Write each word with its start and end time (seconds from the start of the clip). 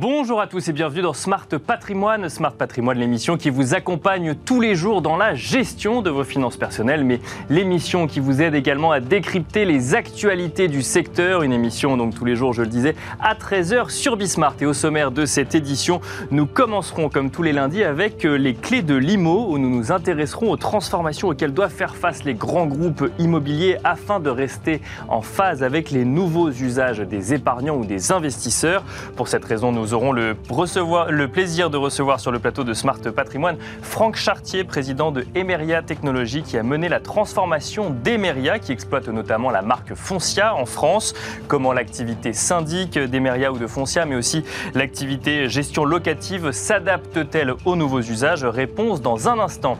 Bonjour 0.00 0.40
à 0.40 0.46
tous 0.46 0.66
et 0.66 0.72
bienvenue 0.72 1.02
dans 1.02 1.12
Smart 1.12 1.46
Patrimoine. 1.46 2.30
Smart 2.30 2.54
Patrimoine, 2.54 2.96
l'émission 2.96 3.36
qui 3.36 3.50
vous 3.50 3.74
accompagne 3.74 4.34
tous 4.34 4.58
les 4.58 4.74
jours 4.74 5.02
dans 5.02 5.18
la 5.18 5.34
gestion 5.34 6.00
de 6.00 6.08
vos 6.08 6.24
finances 6.24 6.56
personnelles, 6.56 7.04
mais 7.04 7.20
l'émission 7.50 8.06
qui 8.06 8.18
vous 8.18 8.40
aide 8.40 8.54
également 8.54 8.92
à 8.92 9.00
décrypter 9.00 9.66
les 9.66 9.94
actualités 9.94 10.68
du 10.68 10.80
secteur. 10.80 11.42
Une 11.42 11.52
émission 11.52 11.98
donc 11.98 12.14
tous 12.14 12.24
les 12.24 12.34
jours, 12.34 12.54
je 12.54 12.62
le 12.62 12.68
disais, 12.68 12.96
à 13.20 13.34
13h 13.34 13.90
sur 13.90 14.16
Bismart. 14.16 14.54
Et 14.62 14.64
au 14.64 14.72
sommaire 14.72 15.10
de 15.10 15.26
cette 15.26 15.54
édition, 15.54 16.00
nous 16.30 16.46
commencerons 16.46 17.10
comme 17.10 17.30
tous 17.30 17.42
les 17.42 17.52
lundis 17.52 17.84
avec 17.84 18.24
euh, 18.24 18.36
les 18.36 18.54
clés 18.54 18.80
de 18.80 18.94
l'IMO, 18.94 19.48
où 19.50 19.58
nous 19.58 19.68
nous 19.68 19.92
intéresserons 19.92 20.50
aux 20.50 20.56
transformations 20.56 21.28
auxquelles 21.28 21.52
doivent 21.52 21.74
faire 21.74 21.94
face 21.94 22.24
les 22.24 22.32
grands 22.32 22.64
groupes 22.64 23.10
immobiliers 23.18 23.76
afin 23.84 24.18
de 24.18 24.30
rester 24.30 24.80
en 25.08 25.20
phase 25.20 25.62
avec 25.62 25.90
les 25.90 26.06
nouveaux 26.06 26.48
usages 26.48 27.00
des 27.00 27.34
épargnants 27.34 27.76
ou 27.76 27.84
des 27.84 28.12
investisseurs. 28.12 28.82
Pour 29.14 29.28
cette 29.28 29.44
raison, 29.44 29.72
nous 29.72 29.89
aurons 29.94 30.12
le, 30.12 30.34
plaisir 31.26 31.70
de 31.70 31.76
recevoir 31.76 32.20
sur 32.20 32.32
le 32.32 32.38
plateau 32.38 32.64
de 32.64 32.74
Smart 32.74 32.98
Patrimoine 32.98 33.56
Franck 33.82 34.16
Chartier, 34.16 34.64
président 34.64 35.12
de 35.12 35.24
Emeria 35.34 35.82
Technologies, 35.82 36.42
qui 36.42 36.56
a 36.56 36.62
mené 36.62 36.88
la 36.88 37.00
transformation 37.00 37.90
d'Emeria, 37.90 38.58
qui 38.58 38.72
exploite 38.72 39.08
notamment 39.08 39.50
la 39.50 39.62
marque 39.62 39.94
Foncia 39.94 40.54
en 40.54 40.66
France. 40.66 41.14
Comment 41.48 41.72
l'activité 41.72 42.32
syndic 42.32 42.98
d'Emeria 42.98 43.52
ou 43.52 43.58
de 43.58 43.66
Foncia, 43.66 44.04
mais 44.06 44.16
aussi 44.16 44.44
l'activité 44.74 45.48
gestion 45.48 45.84
locative 45.84 46.52
s'adapte-t-elle 46.52 47.54
aux 47.64 47.76
nouveaux 47.76 48.00
usages? 48.00 48.44
Réponse 48.44 49.02
dans 49.02 49.28
un 49.28 49.38
instant. 49.38 49.78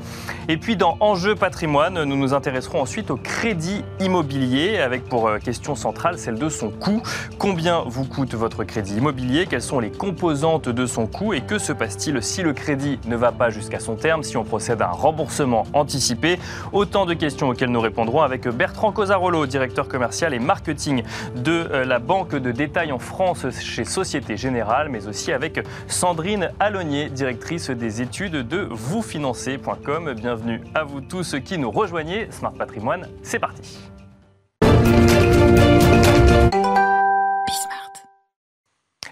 Et 0.48 0.56
puis 0.56 0.77
dans 0.77 0.96
Enjeu 1.01 1.34
patrimoine, 1.34 2.02
nous 2.04 2.16
nous 2.16 2.34
intéresserons 2.34 2.80
ensuite 2.80 3.10
au 3.10 3.16
crédit 3.16 3.84
immobilier, 4.01 4.79
avec 4.79 5.04
pour 5.04 5.29
euh, 5.29 5.38
question 5.38 5.74
centrale 5.74 6.18
celle 6.18 6.38
de 6.38 6.48
son 6.48 6.70
coût. 6.70 7.02
Combien 7.38 7.85
vous 7.87 8.04
coûte 8.04 8.35
votre 8.35 8.65
crédit 8.65 8.96
immobilier? 8.96 9.46
Quelles 9.46 9.63
sont 9.63 9.80
les 9.80 9.90
composantes 10.01 10.70
de 10.70 10.87
son 10.87 11.06
coût 11.06 11.34
Et 11.34 11.43
que 11.43 11.59
se 11.59 11.74
passe-t-il 11.74 12.23
si 12.23 12.40
le 12.40 12.54
crédit 12.54 12.98
ne 13.04 13.16
va 13.16 13.32
pas 13.32 13.51
jusqu'à 13.51 13.80
son 13.80 13.96
terme, 13.96 14.23
si 14.23 14.38
on 14.38 14.45
procède 14.45 14.80
à 14.80 14.88
un 14.88 14.92
remboursement 14.92 15.66
anticipé? 15.74 16.38
Autant 16.73 17.04
de 17.04 17.12
questions 17.12 17.51
auxquelles 17.51 17.70
nous 17.70 17.82
répondrons 17.82 18.23
avec 18.23 18.48
Bertrand 18.48 18.92
Cosarolo, 18.92 19.45
directeur 19.45 19.88
commercial 19.88 20.32
et 20.32 20.38
marketing 20.38 21.02
de 21.37 21.68
euh, 21.70 21.84
la 21.84 21.98
banque 21.98 22.34
de 22.34 22.51
détail 22.51 22.92
en 22.92 22.98
France 22.98 23.45
chez 23.60 23.84
Société 23.84 24.38
Générale, 24.38 24.88
mais 24.88 25.07
aussi 25.07 25.32
avec 25.32 25.60
Sandrine 25.87 26.51
Alonier, 26.60 27.10
directrice 27.10 27.68
des 27.68 28.01
études 28.01 28.48
de 28.48 28.66
vousfinancer.com. 28.70 30.14
Bienvenue 30.14 30.62
à 30.74 30.85
vous 30.85 31.02
tous 31.02 31.37
qui 31.45 31.59
nous 31.59 31.70
rejoignez. 31.70 32.29
Smart 32.30 32.54
Patrimoine, 32.54 33.07
c'est 33.23 33.38
parti. 33.38 33.79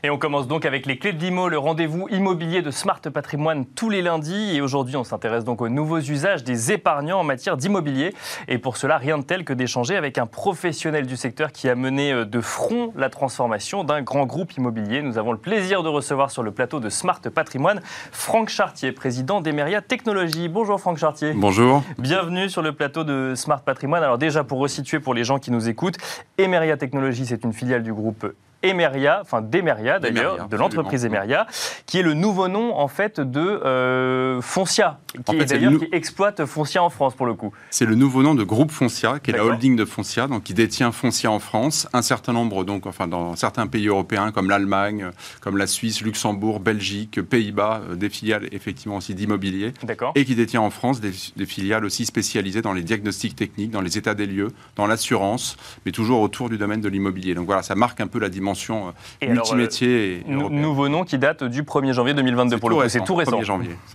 Et 0.04 0.10
on 0.10 0.18
commence 0.18 0.46
donc 0.46 0.64
avec 0.64 0.86
les 0.86 0.96
clés 0.96 1.12
de 1.12 1.18
l'IMO, 1.18 1.48
le 1.48 1.58
rendez-vous 1.58 2.06
immobilier 2.10 2.62
de 2.62 2.70
Smart 2.70 3.00
Patrimoine 3.00 3.66
tous 3.66 3.90
les 3.90 4.00
lundis. 4.00 4.54
Et 4.54 4.60
aujourd'hui, 4.60 4.96
on 4.96 5.02
s'intéresse 5.02 5.44
donc 5.44 5.60
aux 5.60 5.68
nouveaux 5.68 5.98
usages 5.98 6.44
des 6.44 6.70
épargnants 6.70 7.18
en 7.18 7.24
matière 7.24 7.56
d'immobilier. 7.56 8.14
Et 8.46 8.58
pour 8.58 8.76
cela, 8.76 8.96
rien 8.96 9.18
de 9.18 9.24
tel 9.24 9.44
que 9.44 9.52
d'échanger 9.52 9.96
avec 9.96 10.16
un 10.16 10.26
professionnel 10.26 11.04
du 11.04 11.16
secteur 11.16 11.50
qui 11.50 11.68
a 11.68 11.74
mené 11.74 12.12
euh, 12.12 12.24
de 12.24 12.40
front 12.40 12.92
la 12.94 13.10
transformation 13.10 13.82
d'un 13.82 14.02
grand 14.02 14.24
groupe 14.24 14.52
immobilier. 14.52 15.02
Nous 15.02 15.18
avons 15.18 15.32
le 15.32 15.38
plaisir 15.38 15.82
de 15.82 15.88
recevoir 15.88 16.30
sur 16.30 16.44
le 16.44 16.52
plateau 16.52 16.78
de 16.78 16.90
Smart 16.90 17.20
Patrimoine 17.20 17.80
Franck 18.12 18.50
Chartier, 18.50 18.92
président 18.92 19.40
d'Emeria 19.40 19.82
Technologies. 19.82 20.48
Bonjour 20.48 20.80
Franck 20.80 20.98
Chartier. 20.98 21.32
Bonjour. 21.34 21.82
Bienvenue 21.98 22.48
sur 22.48 22.62
le 22.62 22.72
plateau 22.72 23.02
de 23.02 23.34
Smart 23.34 23.62
Patrimoine. 23.62 24.04
Alors 24.04 24.18
déjà, 24.18 24.44
pour 24.44 24.60
resituer 24.60 25.00
pour 25.00 25.14
les 25.14 25.24
gens 25.24 25.40
qui 25.40 25.50
nous 25.50 25.68
écoutent, 25.68 25.98
Emeria 26.38 26.76
Technologies, 26.76 27.26
c'est 27.26 27.42
une 27.42 27.52
filiale 27.52 27.82
du 27.82 27.92
groupe 27.92 28.32
Emeria, 28.62 29.20
enfin 29.22 29.40
d'Emeria 29.40 30.00
d'ailleurs, 30.00 30.48
de 30.48 30.56
l'entreprise 30.56 31.04
Emeria, 31.04 31.46
qui 31.86 32.00
est 32.00 32.02
le 32.02 32.14
nouveau 32.14 32.48
nom 32.48 32.76
en 32.76 32.88
fait 32.88 33.20
de 33.20 33.40
euh, 33.40 34.40
Foncia, 34.40 34.98
qui 35.26 35.36
d'ailleurs 35.36 35.78
qui 35.78 35.88
exploite 35.92 36.44
Foncia 36.44 36.82
en 36.82 36.90
France 36.90 37.14
pour 37.14 37.26
le 37.26 37.34
coup. 37.34 37.52
C'est 37.70 37.86
le 37.86 37.94
nouveau 37.94 38.22
nom 38.22 38.34
de 38.34 38.42
Groupe 38.42 38.72
Foncia, 38.72 39.20
qui 39.20 39.30
est 39.30 39.34
la 39.34 39.44
holding 39.44 39.76
de 39.76 39.84
Foncia, 39.84 40.26
donc 40.26 40.42
qui 40.42 40.54
détient 40.54 40.90
Foncia 40.90 41.30
en 41.30 41.38
France, 41.38 41.88
un 41.92 42.02
certain 42.02 42.32
nombre 42.32 42.64
donc 42.64 42.86
enfin 42.86 43.06
dans 43.06 43.36
certains 43.36 43.68
pays 43.68 43.86
européens 43.86 44.32
comme 44.32 44.50
l'Allemagne, 44.50 45.10
comme 45.40 45.56
la 45.56 45.68
Suisse, 45.68 46.00
Luxembourg, 46.00 46.58
Belgique, 46.58 47.22
Pays-Bas, 47.22 47.82
euh, 47.90 47.94
des 47.94 48.08
filiales 48.08 48.48
effectivement 48.50 48.96
aussi 48.96 49.14
d'immobilier, 49.14 49.72
et 50.16 50.24
qui 50.24 50.34
détient 50.34 50.62
en 50.62 50.70
France 50.70 51.00
des, 51.00 51.12
des, 51.36 51.46
filiales 51.46 51.84
aussi 51.84 52.06
spécialisées 52.06 52.62
dans 52.62 52.72
les 52.72 52.82
diagnostics 52.82 53.36
techniques, 53.36 53.70
dans 53.70 53.82
les 53.82 53.98
états 53.98 54.14
des 54.14 54.26
lieux, 54.26 54.48
dans 54.74 54.88
l'assurance, 54.88 55.56
mais 55.86 55.92
toujours 55.92 56.20
autour 56.20 56.48
du 56.48 56.58
domaine 56.58 56.80
de 56.80 56.88
l'immobilier. 56.88 57.34
Donc 57.34 57.46
voilà, 57.46 57.62
ça 57.62 57.76
marque 57.76 58.00
un 58.00 58.08
peu 58.08 58.18
la 58.18 58.28
dimension 58.28 58.47
dimension 58.48 58.94
euh, 59.22 59.28
multimétier. 59.28 60.24
nouveau 60.26 60.88
nom 60.88 61.04
qui 61.04 61.18
date 61.18 61.44
du 61.44 61.62
1er 61.62 61.92
janvier 61.92 62.14
2022 62.14 62.58
pour 62.58 62.70
le 62.70 62.76
coup. 62.76 62.88
C'est 62.88 63.04
tout 63.04 63.14
récent. 63.14 63.38
1er 63.38 63.44
janvier. 63.44 63.76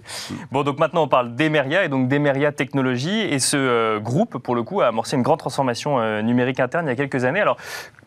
Bon, 0.52 0.64
donc 0.64 0.80
maintenant 0.80 1.04
on 1.04 1.08
parle 1.08 1.36
d'Emeria 1.36 1.84
et 1.84 1.90
donc 1.90 2.08
d'Emeria 2.08 2.52
Technologies. 2.52 3.22
Et 3.22 3.40
ce 3.40 3.58
euh, 3.58 4.00
groupe, 4.00 4.38
pour 4.38 4.56
le 4.56 4.64
coup, 4.64 4.82
a 4.82 4.88
amorcé 4.88 5.16
une 5.16 5.24
grande 5.24 5.40
transformation 5.40 6.00
euh, 6.00 6.22
numérique 6.22 6.60
interne 6.60 6.86
il 6.86 6.90
y 6.90 6.92
a 6.92 6.96
quelques 6.96 7.24
années. 7.24 7.40
Alors, 7.40 7.58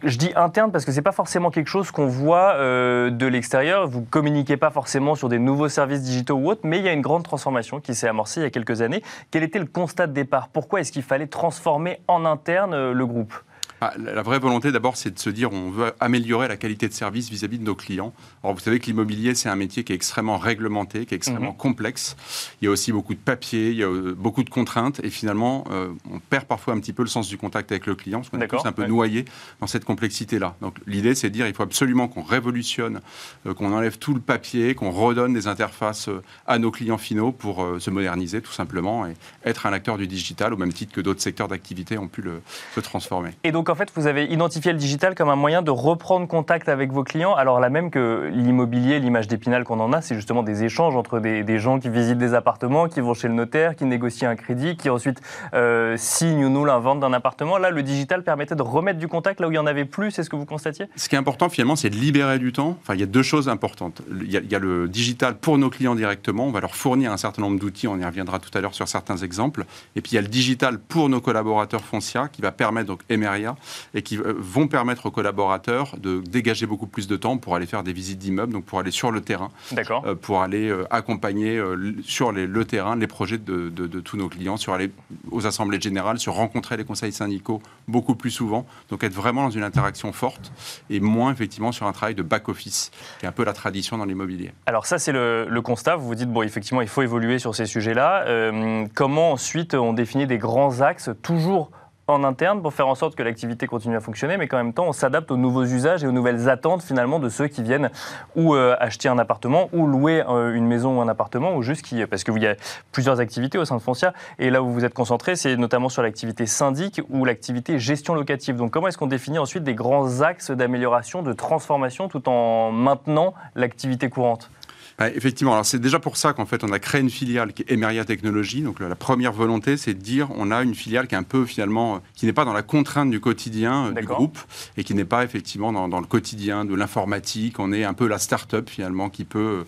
je 0.05 0.17
dis 0.19 0.31
interne 0.37 0.71
parce 0.71 0.85
que 0.85 0.93
c'est 0.93 1.03
pas 1.03 1.13
forcément 1.13 1.51
quelque 1.51 1.69
chose 1.69 1.91
qu'on 1.91 2.07
voit 2.07 2.57
de 2.59 3.27
l'extérieur. 3.27 3.89
Vous 3.89 4.03
communiquez 4.03 4.57
pas 4.57 4.71
forcément 4.71 5.15
sur 5.15 5.29
des 5.29 5.39
nouveaux 5.39 5.69
services 5.69 6.03
digitaux 6.03 6.35
ou 6.35 6.51
autres, 6.51 6.61
mais 6.65 6.79
il 6.79 6.85
y 6.85 6.89
a 6.89 6.93
une 6.93 7.01
grande 7.01 7.25
transformation 7.25 7.81
qui 7.81 7.95
s'est 7.95 8.09
amorcée 8.09 8.41
il 8.41 8.43
y 8.45 8.47
a 8.47 8.51
quelques 8.51 8.83
années. 8.83 9.03
Quel 9.31 9.43
était 9.43 9.59
le 9.59 9.67
constat 9.67 10.07
de 10.07 10.13
départ? 10.13 10.49
Pourquoi 10.49 10.81
est-ce 10.81 10.93
qu'il 10.93 11.03
fallait 11.03 11.27
transformer 11.27 12.01
en 12.09 12.25
interne 12.25 12.93
le 12.93 13.07
groupe? 13.07 13.35
Ah, 13.83 13.93
la 13.99 14.23
vraie 14.23 14.39
volonté, 14.39 14.73
d'abord, 14.73 14.97
c'est 14.97 15.13
de 15.13 15.19
se 15.19 15.29
dire 15.29 15.53
on 15.53 15.71
veut 15.71 15.93
améliorer 16.01 16.49
la 16.49 16.57
qualité 16.57 16.89
de 16.89 16.95
service 16.95 17.29
vis-à-vis 17.29 17.59
de 17.59 17.65
nos 17.65 17.75
clients. 17.75 18.15
Alors, 18.43 18.55
vous 18.55 18.61
savez 18.61 18.81
que 18.81 18.87
l'immobilier, 18.87 19.35
c'est 19.35 19.51
un 19.51 19.57
métier 19.57 19.85
qui 19.85 19.93
est 19.93 19.97
extrêmement 19.97 20.39
réglementé, 20.39 21.05
qui 21.05 21.13
est 21.13 21.17
extrêmement 21.17 21.51
mhm. 21.51 21.57
complexe. 21.57 22.17
Il 22.61 22.65
y 22.65 22.69
a 22.69 22.71
aussi 22.71 22.91
beaucoup 22.91 23.13
de 23.13 23.19
papiers, 23.19 23.71
il 23.71 23.77
y 23.77 23.83
a 23.83 23.89
euh, 23.89 24.15
beaucoup 24.17 24.45
de 24.45 24.51
contraintes, 24.51 25.01
et 25.05 25.11
finalement, 25.11 25.65
euh, 25.71 25.89
on 26.11 26.21
perd 26.21 26.47
parfois 26.47 26.73
un 26.73 26.81
petit 26.81 26.95
peu 26.95 27.03
le 27.03 27.09
sens 27.09 27.29
du 27.29 27.37
contact 27.37 27.71
avec 27.71 27.85
le 27.87 27.95
client, 27.95 28.21
parce 28.21 28.31
qu'on 28.31 28.41
est 28.41 28.49
tous 28.49 28.67
un 28.67 28.73
peu 28.73 28.87
noyés 28.87 29.27
dans 29.61 29.67
cette 29.67 29.85
complexité-là. 29.85 30.57
Donc, 30.63 30.77
l'idée, 30.87 31.15
c'est 31.15 31.29
de 31.29 31.35
dire 31.35 31.47
il 31.47 31.55
faut 31.55 31.63
absolument 31.63 32.09
qu'on 32.09 32.23
révolutionne, 32.23 33.03
euh, 33.47 33.53
qu'on 33.53 33.73
enlève 33.75 33.99
tout 33.99 34.15
le 34.15 34.21
papier, 34.21 34.75
qu'on 34.75 34.91
redonne 34.91 35.35
des 35.35 35.49
interfaces 35.49 36.09
à 36.47 36.59
nos 36.59 36.71
clients 36.71 36.99
finaux 36.99 37.33
pour 37.33 37.67
se 37.79 37.91
moderniser, 37.91 38.41
tout 38.41 38.53
simplement, 38.53 39.07
et 39.07 39.15
être 39.45 39.67
un 39.67 39.73
acteur 39.73 39.99
du 39.99 40.07
digital, 40.07 40.55
au 40.55 40.57
même 40.57 40.73
titre 40.73 40.93
que 40.95 41.01
d'autres 41.01 41.21
secteurs 41.21 41.49
d'activité 41.49 41.99
ont 41.99 42.09
pu 42.09 42.23
le, 42.23 42.41
se 42.75 42.81
transformer. 42.81 43.31
Et 43.45 43.53
donc, 43.53 43.66
donc 43.67 43.75
en 43.75 43.75
fait, 43.75 43.91
vous 43.97 44.07
avez 44.07 44.27
identifié 44.27 44.73
le 44.73 44.79
digital 44.79 45.17
comme 45.17 45.29
un 45.29 45.35
moyen 45.35 45.61
de 45.61 45.73
reprendre 45.73 46.29
contact 46.29 46.69
avec 46.69 46.93
vos 46.93 47.03
clients, 47.03 47.35
alors 47.35 47.59
là 47.59 47.69
même 47.69 47.91
que 47.91 48.31
l'immobilier, 48.33 49.01
l'image 49.01 49.27
d'épinal 49.27 49.65
qu'on 49.65 49.81
en 49.81 49.93
a, 49.93 50.01
c'est 50.03 50.15
justement 50.15 50.45
des 50.45 50.63
échanges 50.63 50.95
entre 50.95 51.19
des, 51.19 51.59
gens 51.59 51.81
qui 51.81 51.89
visitent 51.89 52.19
des 52.19 52.35
appartements, 52.35 52.87
qui 52.87 53.01
vont 53.01 53.13
chez 53.13 53.27
le 53.27 53.35
notaire, 53.35 53.75
qui 53.75 53.85
négocient 53.85 54.31
un 54.31 54.37
crédit, 54.37 54.77
qui 54.77 54.89
ensuite 54.89 55.21
euh, 55.53 55.97
signent 55.97 56.45
ou 56.45 56.49
nous 56.49 56.65
la 56.65 56.79
vente 56.79 57.01
d'un 57.01 57.13
appartement. 57.13 57.59
Là, 57.59 57.71
le 57.71 57.83
digital 57.83 58.23
permettait 58.23 58.55
de 58.55 58.63
remettre 58.63 59.01
du 59.01 59.09
contact 59.09 59.41
là 59.41 59.49
où 59.49 59.51
il 59.51 59.55
n'y 59.55 59.59
en 59.59 59.67
avait 59.67 59.85
plus, 59.85 60.13
c'est 60.13 60.23
ce 60.23 60.31
que 60.31 60.37
vous 60.37 60.47
constatiez? 60.47 60.87
Ce 60.95 61.09
qui 61.09 61.17
est 61.17 61.19
important 61.19 61.49
finalement, 61.49 61.75
c'est 61.75 61.91
de 61.91 61.97
libérer 61.97 62.39
du 62.39 62.53
temps. 62.53 62.79
Enfin, 62.81 62.95
il 62.95 63.01
y 63.01 63.03
a 63.03 63.07
deux 63.07 63.25
choses 63.25 63.49
importantes. 63.49 64.01
Il 64.09 64.31
y, 64.31 64.55
a, 64.55 64.59
le 64.61 64.87
digital 64.87 65.35
pour 65.35 65.59
nos 65.59 65.71
clients 65.71 65.97
directement, 65.97 66.47
on 66.47 66.53
va 66.53 66.61
leur 66.61 66.77
fournir 66.77 67.11
un 67.11 67.17
certain 67.17 67.43
nombre 67.43 67.59
d'outils, 67.59 67.89
on 67.89 67.99
y 67.99 68.05
reviendra 68.05 68.39
tout 68.39 68.57
à 68.57 68.61
l'heure 68.61 68.75
sur 68.75 68.87
certains 68.87 69.17
exemples. 69.17 69.65
Et 69.97 70.03
puis 70.03 70.13
il 70.13 70.15
y 70.15 70.19
a 70.19 70.23
le 70.23 70.29
digital 70.29 70.79
pour 70.79 71.09
nos 71.09 71.21
collaborateurs 71.21 71.81
Foncia 71.81 72.29
qui 72.29 72.43
va 72.43 72.53
permettre 72.53 72.87
donc 72.87 73.01
Emeria 73.09 73.56
et 73.95 74.03
qui 74.03 74.19
euh, 74.19 74.35
vont 74.39 74.69
permettre 74.69 75.07
aux 75.07 75.11
collaborateurs 75.11 75.97
de 75.99 76.21
dégager 76.21 76.67
beaucoup 76.67 76.87
plus 76.87 77.07
de 77.07 77.17
temps 77.17 77.39
pour 77.39 77.57
aller 77.57 77.67
faire 77.67 77.83
des 77.83 77.93
visites 77.93 78.19
d'immeubles, 78.19 78.53
donc 78.53 78.65
pour 78.65 78.79
aller 78.79 78.91
sur 78.91 79.11
le 79.11 79.21
terrain, 79.21 79.51
euh, 79.77 80.15
pour 80.15 80.43
aller 80.43 80.69
euh, 80.69 80.87
accompagner 80.91 81.63
sur 82.03 82.33
le 82.33 82.65
terrain 82.65 82.97
les 82.97 83.07
projets 83.07 83.39
de, 83.39 83.71
tous 84.01 84.17
nos 84.17 84.29
clients, 84.29 84.57
sur 84.57 84.73
aller 84.73 84.91
aux 85.31 85.47
assemblées 85.47 85.81
générales, 85.81 86.19
sur 86.19 86.35
rencontrer 86.35 86.77
les 86.77 86.85
conseils 86.85 87.13
syndicaux 87.13 87.63
beaucoup 87.89 88.15
plus 88.15 88.31
souvent, 88.31 88.67
donc 88.91 89.05
être 89.05 89.15
vraiment 89.15 89.45
dans 89.45 89.51
une 89.51 89.63
interaction 89.63 90.13
forte 90.13 90.53
et 90.91 91.01
moins 91.01 91.33
effectivement 91.33 91.73
sur 91.73 91.87
un 91.87 91.93
travail 91.93 92.15
de 92.15 92.23
back-office, 92.23 92.91
qui 93.19 93.27
est 93.27 93.29
un 93.29 93.33
peu 93.33 93.45
la 93.45 93.53
tradition 93.53 93.99
dans 93.99 94.05
l'immobilier. 94.05 94.53
Alors 94.67 94.87
ça 94.87 94.99
c'est 94.99 95.13
le, 95.13 95.61
constat, 95.63 95.97
vous 95.97 96.07
vous 96.07 96.15
dites, 96.15 96.31
bon 96.31 96.43
effectivement 96.43 96.83
il 96.83 96.89
faut 96.89 97.03
évoluer 97.03 97.39
sur 97.39 97.55
ces 97.55 97.67
sujets-là. 97.67 98.51
comment 98.95 99.33
ensuite 99.33 99.75
on 99.75 99.93
définit 99.93 100.27
des 100.27 100.39
grands 100.39 100.81
axes 100.81 101.11
toujours 101.23 101.71
en 102.09 102.23
interne 102.23 102.63
pour 102.63 102.73
faire 102.73 102.87
en 102.87 102.95
sorte 102.95 103.17
que 103.17 103.23
l'activité 103.23 103.67
continue 103.67 103.97
à 103.97 104.01
fonctionner, 104.01 104.37
mais 104.37 104.47
qu'en 104.47 104.59
même 104.59 104.73
temps, 104.73 104.87
on 104.87 104.93
s'adapte 104.93 105.31
aux 105.33 105.37
nouveaux 105.37 105.65
usages 105.65 106.05
et 106.05 106.07
aux 106.07 106.13
nouvelles 106.13 106.49
attentes 106.49 106.83
finalement 106.83 107.19
de 107.19 107.29
ceux 107.29 107.49
qui 107.49 107.63
viennent 107.63 107.91
ou 108.37 108.55
euh, 108.55 108.77
acheter 108.79 109.09
un 109.09 109.19
appartement 109.19 109.69
ou 109.73 109.87
louer 109.87 110.23
euh, 110.29 110.55
une 110.55 110.67
maison 110.67 110.99
ou 110.99 111.01
un 111.01 111.09
appartement 111.09 111.57
ou 111.57 111.63
juste 111.63 111.83
qui, 111.83 112.07
parce 112.07 112.23
qu'il 112.23 112.41
y 112.41 112.47
a 112.47 112.55
plusieurs 112.93 113.19
activités 113.19 113.59
au 113.59 113.65
sein 113.65 113.77
de 113.77 113.83
Foncia 113.83 114.13
et 114.39 114.51
là 114.51 114.63
où 114.63 114.71
vous 114.71 114.85
êtes 114.85 114.95
concentré, 114.95 115.35
c'est 115.35 115.57
notamment 115.57 115.89
sur 115.89 116.03
l'activité 116.03 116.47
syndic 116.47 117.03
ou 117.11 117.25
l'activité 117.25 117.79
gestion 117.81 118.15
locative. 118.15 118.57
Donc 118.57 118.71
comment 118.71 118.87
est-ce 118.87 118.99
qu'on 118.99 119.09
définit 119.09 119.41
ensuite 119.41 119.65
des 119.65 119.75
grands 119.75 120.21
axes 120.21 120.53
d'amélioration, 120.53 121.23
de 121.23 121.33
transformation 121.33 122.09
tout 122.09 122.29
en 122.29 122.71
maintenant 122.71 123.35
l'activité 123.57 124.09
courante? 124.09 124.51
Bah, 124.99 125.11
effectivement, 125.11 125.53
alors 125.53 125.67
c'est 125.67 125.79
déjà 125.79 125.99
pour 125.99 126.17
ça 126.17 126.33
qu'en 126.33 126.47
fait 126.47 126.65
on 126.65 126.73
a 126.73 126.79
créé 126.79 127.01
une 127.01 127.11
filiale 127.11 127.53
qui 127.53 127.63
est 127.63 127.73
Emeria 127.73 128.05
Technologies. 128.05 128.63
Donc 128.63 128.81
la 128.81 128.95
première 128.95 129.33
volonté, 129.33 129.77
c'est 129.77 129.95
de 129.95 130.01
dire 130.01 130.29
on 130.37 130.51
a 130.51 130.63
une 130.63 130.75
filiale 130.75 131.07
qui 131.07 131.15
est 131.15 131.19
un 131.19 131.23
peu 131.23 131.45
finalement 131.45 132.01
qui 132.15 132.27
n'est 132.27 132.33
pas 132.33 132.45
dans 132.45 132.55
la 132.55 132.63
contrainte 132.63 133.11
du 133.11 133.21
quotidien 133.21 133.93
du 133.93 134.07
groupe 134.07 134.39
et 134.77 134.85
qui 134.85 134.95
n'est 134.95 135.05
pas 135.05 135.25
effectivement 135.25 135.73
dans, 135.73 136.01
le 136.01 136.07
quotidien 136.07 136.65
de 136.65 136.75
l'informatique. 136.75 137.59
On 137.59 137.73
est 137.73 137.85
un 137.85 137.95
peu 137.95 138.07
la 138.07 138.19
start-up 138.19 138.71
finalement 138.71 139.11
qui 139.11 139.25
peut 139.25 139.65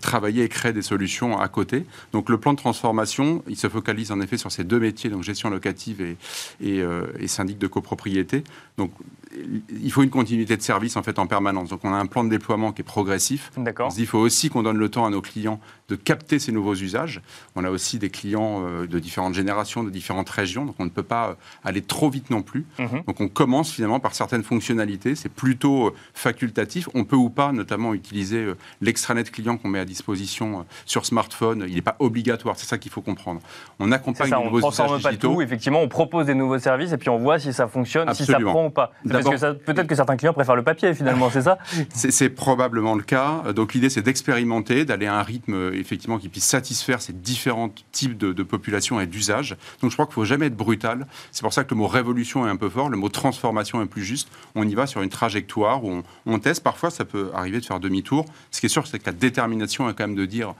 travailler 0.00 0.44
et 0.44 0.48
créer 0.48 0.72
des 0.72 0.82
solutions 0.82 1.38
à 1.38 1.48
côté. 1.48 1.84
Donc 2.12 2.28
le 2.28 2.38
plan 2.38 2.52
de 2.52 2.58
transformation, 2.58 3.42
il 3.48 3.56
se 3.56 3.68
focalise 3.68 4.12
en 4.12 4.20
effet 4.20 4.36
sur 4.36 4.52
ces 4.52 4.64
deux 4.64 4.78
métiers, 4.78 5.10
donc 5.10 5.24
gestion 5.24 5.50
locative 5.50 6.00
et, 6.00 6.16
et, 6.60 6.82
et 7.18 7.28
syndic 7.28 7.58
de 7.58 7.66
copropriété. 7.66 8.44
Donc 8.78 8.92
il 9.32 9.92
faut 9.92 10.02
une 10.02 10.10
continuité 10.10 10.56
de 10.56 10.62
service 10.62 10.96
en 10.96 11.02
fait 11.02 11.18
en 11.18 11.26
permanence. 11.26 11.70
Donc 11.70 11.80
on 11.84 11.92
a 11.92 11.96
un 11.96 12.06
plan 12.06 12.24
de 12.24 12.30
déploiement 12.30 12.72
qui 12.72 12.82
est 12.82 12.84
progressif. 12.84 13.50
On 13.56 13.90
se 13.90 13.96
dit 13.96 14.02
il 14.02 14.06
faut 14.06 14.18
aussi 14.18 14.50
qu'on 14.50 14.62
donne 14.62 14.78
le 14.78 14.88
temps 14.88 15.06
à 15.06 15.10
nos 15.10 15.20
clients 15.20 15.60
de 15.88 15.96
capter 15.96 16.38
ces 16.38 16.52
nouveaux 16.52 16.74
usages. 16.74 17.20
On 17.56 17.64
a 17.64 17.70
aussi 17.70 17.98
des 17.98 18.10
clients 18.10 18.64
euh, 18.66 18.86
de 18.86 18.98
différentes 18.98 19.34
générations, 19.34 19.82
de 19.82 19.90
différentes 19.90 20.30
régions, 20.30 20.64
donc 20.64 20.76
on 20.78 20.84
ne 20.84 20.90
peut 20.90 21.02
pas 21.02 21.30
euh, 21.30 21.34
aller 21.64 21.82
trop 21.82 22.10
vite 22.10 22.30
non 22.30 22.42
plus. 22.42 22.66
Mhm. 22.78 23.02
Donc 23.06 23.20
on 23.20 23.28
commence 23.28 23.72
finalement 23.72 24.00
par 24.00 24.14
certaines 24.14 24.42
fonctionnalités. 24.42 25.14
C'est 25.14 25.28
plutôt 25.28 25.88
euh, 25.88 25.94
facultatif. 26.14 26.88
On 26.94 27.04
peut 27.04 27.16
ou 27.16 27.30
pas, 27.30 27.52
notamment 27.52 27.94
utiliser 27.94 28.54
l'extranet 28.80 29.30
client 29.30 29.56
qu'on 29.56 29.68
met 29.68 29.80
à 29.80 29.84
disposition 29.84 30.64
sur 30.86 31.06
smartphone. 31.06 31.64
Il 31.68 31.74
n'est 31.74 31.82
pas 31.82 31.96
obligatoire. 31.98 32.56
C'est 32.58 32.66
ça 32.66 32.78
qu'il 32.78 32.90
faut 32.90 33.02
comprendre. 33.02 33.40
On 33.78 33.92
accompagne 33.92 34.30
les 34.30 34.44
nouveaux 34.44 34.70
usages 34.70 35.02
pas 35.02 35.14
Tout. 35.14 35.42
Effectivement, 35.42 35.82
on 35.82 35.88
propose 35.88 36.26
des 36.26 36.34
nouveaux 36.34 36.58
services 36.58 36.92
et 36.92 36.98
puis 36.98 37.08
on 37.08 37.18
voit 37.18 37.38
si 37.38 37.52
ça 37.52 37.68
fonctionne, 37.68 38.12
si 38.14 38.24
ça 38.24 38.38
prend 38.40 38.66
ou 38.66 38.70
pas. 38.70 38.92
Peut-être 39.22 39.86
que 39.86 39.94
certains 39.94 40.16
clients 40.16 40.32
préfèrent 40.32 40.56
le 40.56 40.62
papier 40.62 40.94
finalement, 40.94 41.30
c'est 41.30 41.42
ça? 41.42 41.58
C'est 41.94 42.30
probablement 42.30 42.94
le 42.94 43.02
cas. 43.02 43.52
Donc 43.54 43.74
l'idée, 43.74 43.90
c'est 43.90 44.02
d'expérimenter, 44.02 44.84
d'aller 44.84 45.06
à 45.06 45.18
un 45.18 45.22
rythme 45.22 45.72
effectivement 45.74 46.18
qui 46.18 46.28
puisse 46.28 46.44
satisfaire 46.44 47.02
ces 47.02 47.12
différents 47.12 47.70
types 47.92 48.16
de, 48.16 48.42
populations 48.42 49.00
et 49.00 49.06
d'usages. 49.06 49.56
Donc 49.82 49.90
je 49.90 49.96
crois 49.96 50.06
qu'il 50.06 50.12
ne 50.12 50.14
faut 50.14 50.24
jamais 50.24 50.46
être 50.46 50.56
brutal. 50.56 51.06
C'est 51.32 51.42
pour 51.42 51.52
ça 51.52 51.64
que 51.64 51.70
le 51.70 51.76
mot 51.76 51.86
révolution 51.86 52.46
est 52.46 52.50
un 52.50 52.56
peu 52.56 52.68
fort, 52.68 52.88
le 52.88 52.96
mot 52.96 53.08
transformation 53.08 53.82
est 53.82 53.86
plus 53.86 54.04
juste. 54.04 54.28
On 54.54 54.66
y 54.66 54.74
va 54.74 54.86
sur 54.86 55.02
une 55.02 55.10
trajectoire 55.10 55.84
où 55.84 55.90
on, 55.90 56.02
on 56.26 56.38
teste. 56.38 56.62
Parfois, 56.62 56.90
ça 56.90 57.04
peut 57.04 57.30
arriver 57.34 57.60
de 57.60 57.64
faire 57.64 57.80
demi-tour. 57.80 58.24
Ce 58.50 58.60
qui 58.60 58.66
est 58.66 58.70
sûr, 58.70 58.86
c'est 58.86 58.98
que 58.98 59.06
la 59.06 59.12
détermination 59.12 59.88
est 59.88 59.94
quand 59.94 60.06
même 60.06 60.16
de 60.16 60.26
dire 60.26 60.54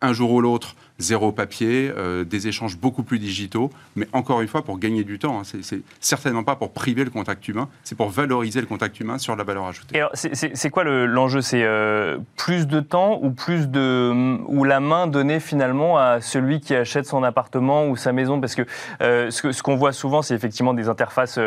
un 0.00 0.12
jour 0.12 0.30
ou 0.32 0.40
l'autre, 0.40 0.76
zéro 0.98 1.32
papier, 1.32 1.92
euh, 1.96 2.24
des 2.24 2.48
échanges 2.48 2.76
beaucoup 2.76 3.02
plus 3.02 3.18
digitaux, 3.18 3.70
mais 3.96 4.08
encore 4.12 4.40
une 4.40 4.48
fois 4.48 4.62
pour 4.62 4.78
gagner 4.78 5.04
du 5.04 5.18
temps. 5.18 5.40
Hein. 5.40 5.42
C'est 5.44 5.82
certainement 6.00 6.42
pas 6.42 6.56
pour 6.56 6.72
priver 6.72 7.04
le 7.04 7.10
contact 7.10 7.46
humain, 7.48 7.68
c'est 7.84 7.96
pour 7.96 8.08
valoriser 8.08 8.60
le 8.60 8.66
contact 8.66 8.98
humain 9.00 9.18
sur 9.18 9.36
la 9.36 9.44
valeur 9.44 9.66
ajoutée. 9.66 10.02
c'est 10.14 10.70
quoi 10.70 10.84
l'enjeu? 10.84 11.40
C'est 11.40 11.62
euh, 11.64 12.18
plus 12.36 12.66
de 12.66 12.80
temps 12.80 13.18
ou 13.22 13.30
plus 13.30 13.68
de 13.68 14.38
ou 14.46 14.64
la 14.64 14.80
main 14.80 15.06
donnée 15.06 15.40
finalement 15.40 15.98
à 15.98 16.20
celui 16.20 16.60
qui 16.60 16.74
achète 16.74 17.06
son 17.06 17.22
appartement 17.22 17.86
ou 17.86 17.96
sa 17.96 18.12
maison? 18.12 18.40
Parce 18.40 18.54
que 18.54 18.62
euh, 19.02 19.30
ce 19.30 19.62
qu'on 19.62 19.76
voit 19.76 19.92
souvent, 19.92 20.22
c'est 20.22 20.34
effectivement 20.34 20.74
des 20.74 20.88
interfaces 20.88 21.38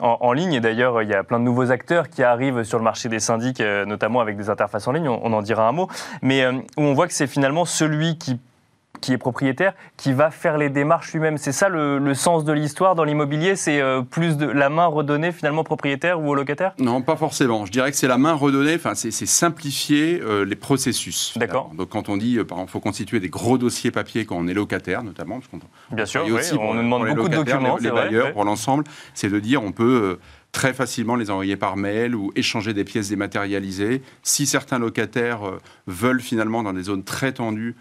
en, 0.00 0.32
ligne. 0.32 0.52
Et 0.52 0.60
d'ailleurs, 0.60 1.02
il 1.02 1.08
y 1.08 1.14
a 1.14 1.24
plein 1.24 1.38
de 1.38 1.44
nouveaux 1.44 1.70
acteurs 1.70 2.08
qui 2.08 2.22
arrivent 2.22 2.62
sur 2.62 2.78
le 2.78 2.84
marché 2.84 3.08
des 3.08 3.20
syndics, 3.20 3.60
notamment 3.86 4.20
avec 4.20 4.36
des 4.36 4.50
interfaces 4.50 4.86
en 4.86 4.92
ligne. 4.92 5.08
On, 5.08 5.20
on 5.24 5.32
en 5.32 5.42
dira 5.42 5.66
un 5.66 5.72
mot, 5.72 5.88
mais 6.22 6.46
où 6.46 6.82
on 6.82 6.92
voit 6.92 7.06
que 7.06 7.14
c'est 7.14 7.26
finalement 7.26 7.64
celui 7.64 8.18
qui 8.18 8.38
qui 9.00 9.12
est 9.12 9.18
propriétaire, 9.18 9.74
qui 9.96 10.12
va 10.12 10.30
faire 10.30 10.58
les 10.58 10.70
démarches 10.70 11.12
lui-même. 11.12 11.38
C'est 11.38 11.52
ça 11.52 11.68
le, 11.68 12.14
sens 12.14 12.44
de 12.44 12.52
l'histoire 12.52 12.94
dans 12.94 13.04
l'immobilier 13.04 13.54
C'est 13.54 13.80
euh, 13.80 14.02
plus 14.02 14.36
de 14.36 14.46
la 14.46 14.70
main 14.70 14.86
redonnée 14.86 15.32
finalement 15.32 15.60
au 15.60 15.64
propriétaire 15.64 16.20
ou 16.20 16.28
au 16.28 16.34
locataire 16.34 16.72
Non, 16.78 17.02
pas 17.02 17.16
forcément. 17.16 17.64
Je 17.66 17.72
dirais 17.72 17.90
que 17.90 17.96
c'est 17.96 18.08
la 18.08 18.18
main 18.18 18.32
redonnée, 18.32 18.74
enfin, 18.74 18.94
c'est 18.94 19.10
simplifier 19.10 20.20
euh, 20.22 20.44
les 20.44 20.56
processus. 20.56 21.34
D'accord. 21.36 21.70
Donc 21.74 21.90
quand 21.90 22.08
on 22.08 22.16
dit, 22.16 22.38
euh, 22.38 22.44
par 22.44 22.58
exemple, 22.58 22.72
faut 22.72 22.80
constituer 22.80 23.20
des 23.20 23.28
gros 23.28 23.58
dossiers 23.58 23.90
papier 23.90 24.24
quand 24.24 24.36
on 24.36 24.48
est 24.48 24.54
locataire, 24.54 25.02
notamment, 25.02 25.40
parce 25.40 25.62
Bien 25.92 26.06
sûr, 26.06 26.24
oui, 26.26 26.40
on 26.58 26.74
nous 26.74 26.82
demande 26.82 27.08
beaucoup 27.08 27.28
de 27.28 27.36
documents, 27.36 27.76
les, 27.76 27.84
les 27.84 27.90
bailleurs, 27.90 28.32
pour 28.32 28.44
l'ensemble, 28.44 28.84
c'est 29.14 29.28
de 29.28 29.38
dire 29.38 29.62
on 29.62 29.72
peut 29.72 30.18
très 30.50 30.72
facilement 30.72 31.14
les 31.14 31.30
envoyer 31.30 31.56
par 31.56 31.76
mail 31.76 32.14
ou 32.14 32.32
échanger 32.34 32.72
des 32.72 32.84
pièces 32.84 33.10
dématérialisées. 33.10 34.02
Si 34.22 34.46
certains 34.46 34.78
locataires 34.78 35.40
veulent 35.86 36.22
finalement 36.22 36.62
dans 36.62 36.72
des 36.72 36.84
zones 36.84 37.04
très 37.04 37.32
tendues 37.32 37.76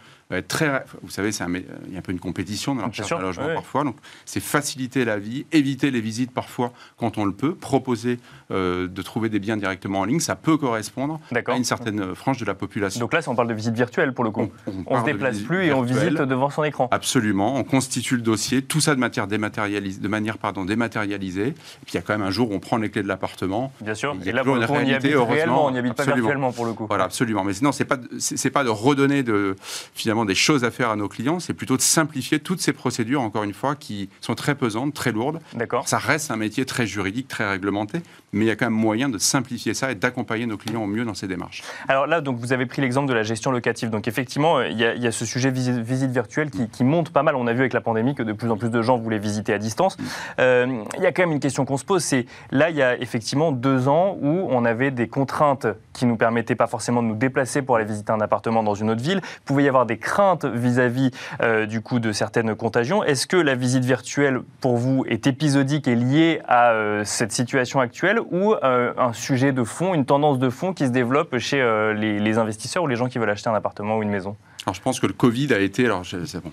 très. 0.47 0.83
Vous 1.01 1.09
savez, 1.09 1.29
un, 1.41 1.53
il 1.53 1.93
y 1.93 1.95
a 1.95 1.99
un 1.99 2.01
peu 2.01 2.11
une 2.11 2.19
compétition 2.19 2.75
dans 2.75 2.81
la 2.81 2.87
recherche 2.87 3.09
d'un 3.09 3.19
logement 3.19 3.53
parfois. 3.53 3.83
Donc, 3.83 3.95
c'est 4.25 4.39
faciliter 4.39 5.05
la 5.05 5.17
vie, 5.17 5.45
éviter 5.51 5.91
les 5.91 6.01
visites 6.01 6.31
parfois 6.31 6.73
quand 6.97 7.17
on 7.17 7.25
le 7.25 7.31
peut, 7.31 7.55
proposer 7.55 8.19
euh, 8.51 8.87
de 8.87 9.01
trouver 9.01 9.29
des 9.29 9.39
biens 9.39 9.57
directement 9.57 10.01
en 10.01 10.05
ligne. 10.05 10.19
Ça 10.19 10.35
peut 10.35 10.57
correspondre 10.57 11.19
à 11.31 11.55
une 11.55 11.63
certaine 11.63 12.15
frange 12.15 12.39
de 12.39 12.45
la 12.45 12.55
population. 12.55 12.99
Donc 12.99 13.13
là, 13.13 13.21
on 13.27 13.35
parle 13.35 13.47
de 13.47 13.53
visite 13.53 13.73
virtuelle 13.73 14.13
pour 14.13 14.23
le 14.23 14.31
coup. 14.31 14.51
On, 14.85 14.95
ne 14.95 14.99
se 15.01 15.05
déplace 15.05 15.39
plus 15.39 15.65
et 15.65 15.73
on 15.73 15.81
visite 15.81 16.13
devant 16.13 16.49
son 16.49 16.63
écran. 16.63 16.87
Absolument. 16.91 17.55
On 17.55 17.63
constitue 17.63 18.15
le 18.15 18.21
dossier, 18.21 18.61
tout 18.61 18.81
ça 18.81 18.95
de, 18.95 18.99
matière 18.99 19.27
dématérialisée, 19.27 20.01
de 20.01 20.07
manière 20.07 20.37
pardon, 20.37 20.65
dématérialisée. 20.65 21.47
Et 21.47 21.53
puis 21.85 21.93
il 21.93 21.95
y 21.95 21.97
a 21.97 22.01
quand 22.01 22.13
même 22.13 22.27
un 22.27 22.31
jour 22.31 22.51
où 22.51 22.53
on 22.53 22.59
prend 22.59 22.77
les 22.77 22.89
clés 22.89 23.03
de 23.03 23.07
l'appartement. 23.07 23.71
Bien 23.81 23.95
sûr. 23.95 24.15
Il 24.19 24.25
y 24.25 24.29
a 24.29 24.33
là, 24.33 24.43
une 24.45 24.63
réalité, 24.63 25.15
on 25.15 25.25
réellement, 25.25 25.65
on 25.65 25.71
n'y 25.71 25.79
habite 25.79 25.93
pas 25.93 26.05
virtuellement 26.05 26.51
pour 26.51 26.65
le 26.65 26.73
coup. 26.73 26.87
Voilà, 26.87 27.05
absolument. 27.05 27.43
Mais 27.43 27.53
sinon, 27.53 27.71
c'est 27.71 27.85
pas 27.85 27.97
c'est 28.19 28.49
pas 28.49 28.63
de 28.63 28.69
redonner 28.69 29.23
de 29.23 29.55
finalement 29.93 30.16
des 30.25 30.35
choses 30.35 30.63
à 30.63 30.71
faire 30.71 30.89
à 30.89 30.95
nos 30.95 31.07
clients, 31.07 31.39
c'est 31.39 31.53
plutôt 31.53 31.77
de 31.77 31.81
simplifier 31.81 32.39
toutes 32.39 32.61
ces 32.61 32.73
procédures, 32.73 33.21
encore 33.21 33.43
une 33.43 33.53
fois, 33.53 33.75
qui 33.75 34.09
sont 34.21 34.35
très 34.35 34.55
pesantes, 34.55 34.93
très 34.93 35.11
lourdes. 35.11 35.39
D'accord. 35.53 35.87
Ça 35.87 35.97
reste 35.97 36.31
un 36.31 36.35
métier 36.35 36.65
très 36.65 36.87
juridique, 36.87 37.27
très 37.27 37.49
réglementé, 37.49 38.01
mais 38.33 38.45
il 38.45 38.47
y 38.47 38.51
a 38.51 38.55
quand 38.55 38.65
même 38.65 38.73
moyen 38.73 39.09
de 39.09 39.17
simplifier 39.17 39.73
ça 39.73 39.91
et 39.91 39.95
d'accompagner 39.95 40.45
nos 40.45 40.57
clients 40.57 40.83
au 40.83 40.87
mieux 40.87 41.05
dans 41.05 41.13
ces 41.13 41.27
démarches. 41.27 41.63
Alors 41.87 42.07
là, 42.07 42.21
donc, 42.21 42.37
vous 42.37 42.53
avez 42.53 42.65
pris 42.65 42.81
l'exemple 42.81 43.07
de 43.07 43.13
la 43.13 43.23
gestion 43.23 43.51
locative. 43.51 43.89
Donc 43.89 44.07
effectivement, 44.07 44.61
il 44.61 44.77
y 44.77 45.07
a, 45.07 45.11
ce 45.11 45.25
sujet 45.25 45.49
visite, 45.49 45.77
visite 45.77 46.11
virtuelle 46.11 46.49
qui, 46.49 46.83
monte 46.83 47.09
pas 47.09 47.23
mal. 47.23 47.35
On 47.35 47.47
a 47.47 47.53
vu 47.53 47.59
avec 47.59 47.73
la 47.73 47.81
pandémie 47.81 48.15
que 48.15 48.23
de 48.23 48.33
plus 48.33 48.49
en 48.51 48.57
plus 48.57 48.69
de 48.69 48.81
gens 48.81 48.97
voulaient 48.97 49.19
visiter 49.19 49.53
à 49.53 49.57
distance. 49.57 49.97
Mm. 49.97 50.03
Euh, 50.39 50.83
il 50.97 51.03
y 51.03 51.05
a 51.05 51.11
quand 51.11 51.23
même 51.23 51.31
une 51.31 51.39
question 51.39 51.65
qu'on 51.65 51.77
se 51.77 51.85
pose, 51.85 52.03
c'est 52.03 52.25
là, 52.51 52.69
il 52.69 52.75
y 52.75 52.81
a 52.81 52.97
effectivement 52.99 53.51
deux 53.51 53.87
ans 53.87 54.17
où 54.21 54.47
on 54.49 54.65
avait 54.65 54.91
des 54.91 55.07
contraintes 55.07 55.67
qui 55.93 56.05
nous 56.05 56.15
permettaient 56.15 56.55
pas 56.55 56.67
forcément 56.67 57.01
de 57.01 57.07
nous 57.07 57.15
déplacer 57.15 57.61
pour 57.61 57.75
aller 57.75 57.85
visiter 57.85 58.11
un 58.11 58.21
appartement 58.21 58.63
dans 58.63 58.75
une 58.75 58.89
autre 58.89 59.01
ville. 59.01 59.21
Il 59.23 59.41
pouvait 59.45 59.63
y 59.63 59.67
avoir 59.67 59.85
des 59.85 59.97
crainte 59.97 60.45
vis-à-vis 60.45 61.11
euh, 61.41 61.65
du 61.65 61.81
coup 61.81 61.99
de 61.99 62.11
certaines 62.11 62.55
contagions. 62.55 63.03
Est-ce 63.03 63.27
que 63.27 63.37
la 63.37 63.55
visite 63.55 63.83
virtuelle 63.83 64.41
pour 64.61 64.77
vous 64.77 65.05
est 65.07 65.27
épisodique 65.27 65.87
et 65.87 65.95
liée 65.95 66.41
à 66.47 66.71
euh, 66.71 67.03
cette 67.03 67.31
situation 67.31 67.79
actuelle 67.79 68.16
ou 68.29 68.53
euh, 68.53 68.93
un 68.97 69.13
sujet 69.13 69.51
de 69.51 69.63
fond, 69.63 69.93
une 69.93 70.05
tendance 70.05 70.39
de 70.39 70.49
fond 70.49 70.73
qui 70.73 70.85
se 70.85 70.91
développe 70.91 71.37
chez 71.37 71.57
les, 71.95 72.37
investisseurs 72.37 72.83
ou 72.83 72.87
les 72.87 72.95
gens 72.95 73.07
qui 73.07 73.19
veulent 73.19 73.29
acheter 73.29 73.49
un 73.49 73.53
appartement 73.53 73.97
ou 73.97 74.03
une 74.03 74.09
maison? 74.09 74.35
Alors, 74.65 74.75
je 74.75 74.81
pense 74.81 74.99
que 74.99 75.07
le 75.07 75.13
Covid 75.13 75.53
a 75.53 75.59
été, 75.59 75.85
alors, 75.85 76.03
bon, 76.43 76.51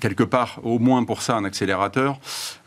quelque 0.00 0.24
part, 0.24 0.58
au 0.64 0.80
moins 0.80 1.04
pour 1.04 1.22
ça, 1.22 1.36
un 1.36 1.44
accélérateur. 1.44 2.18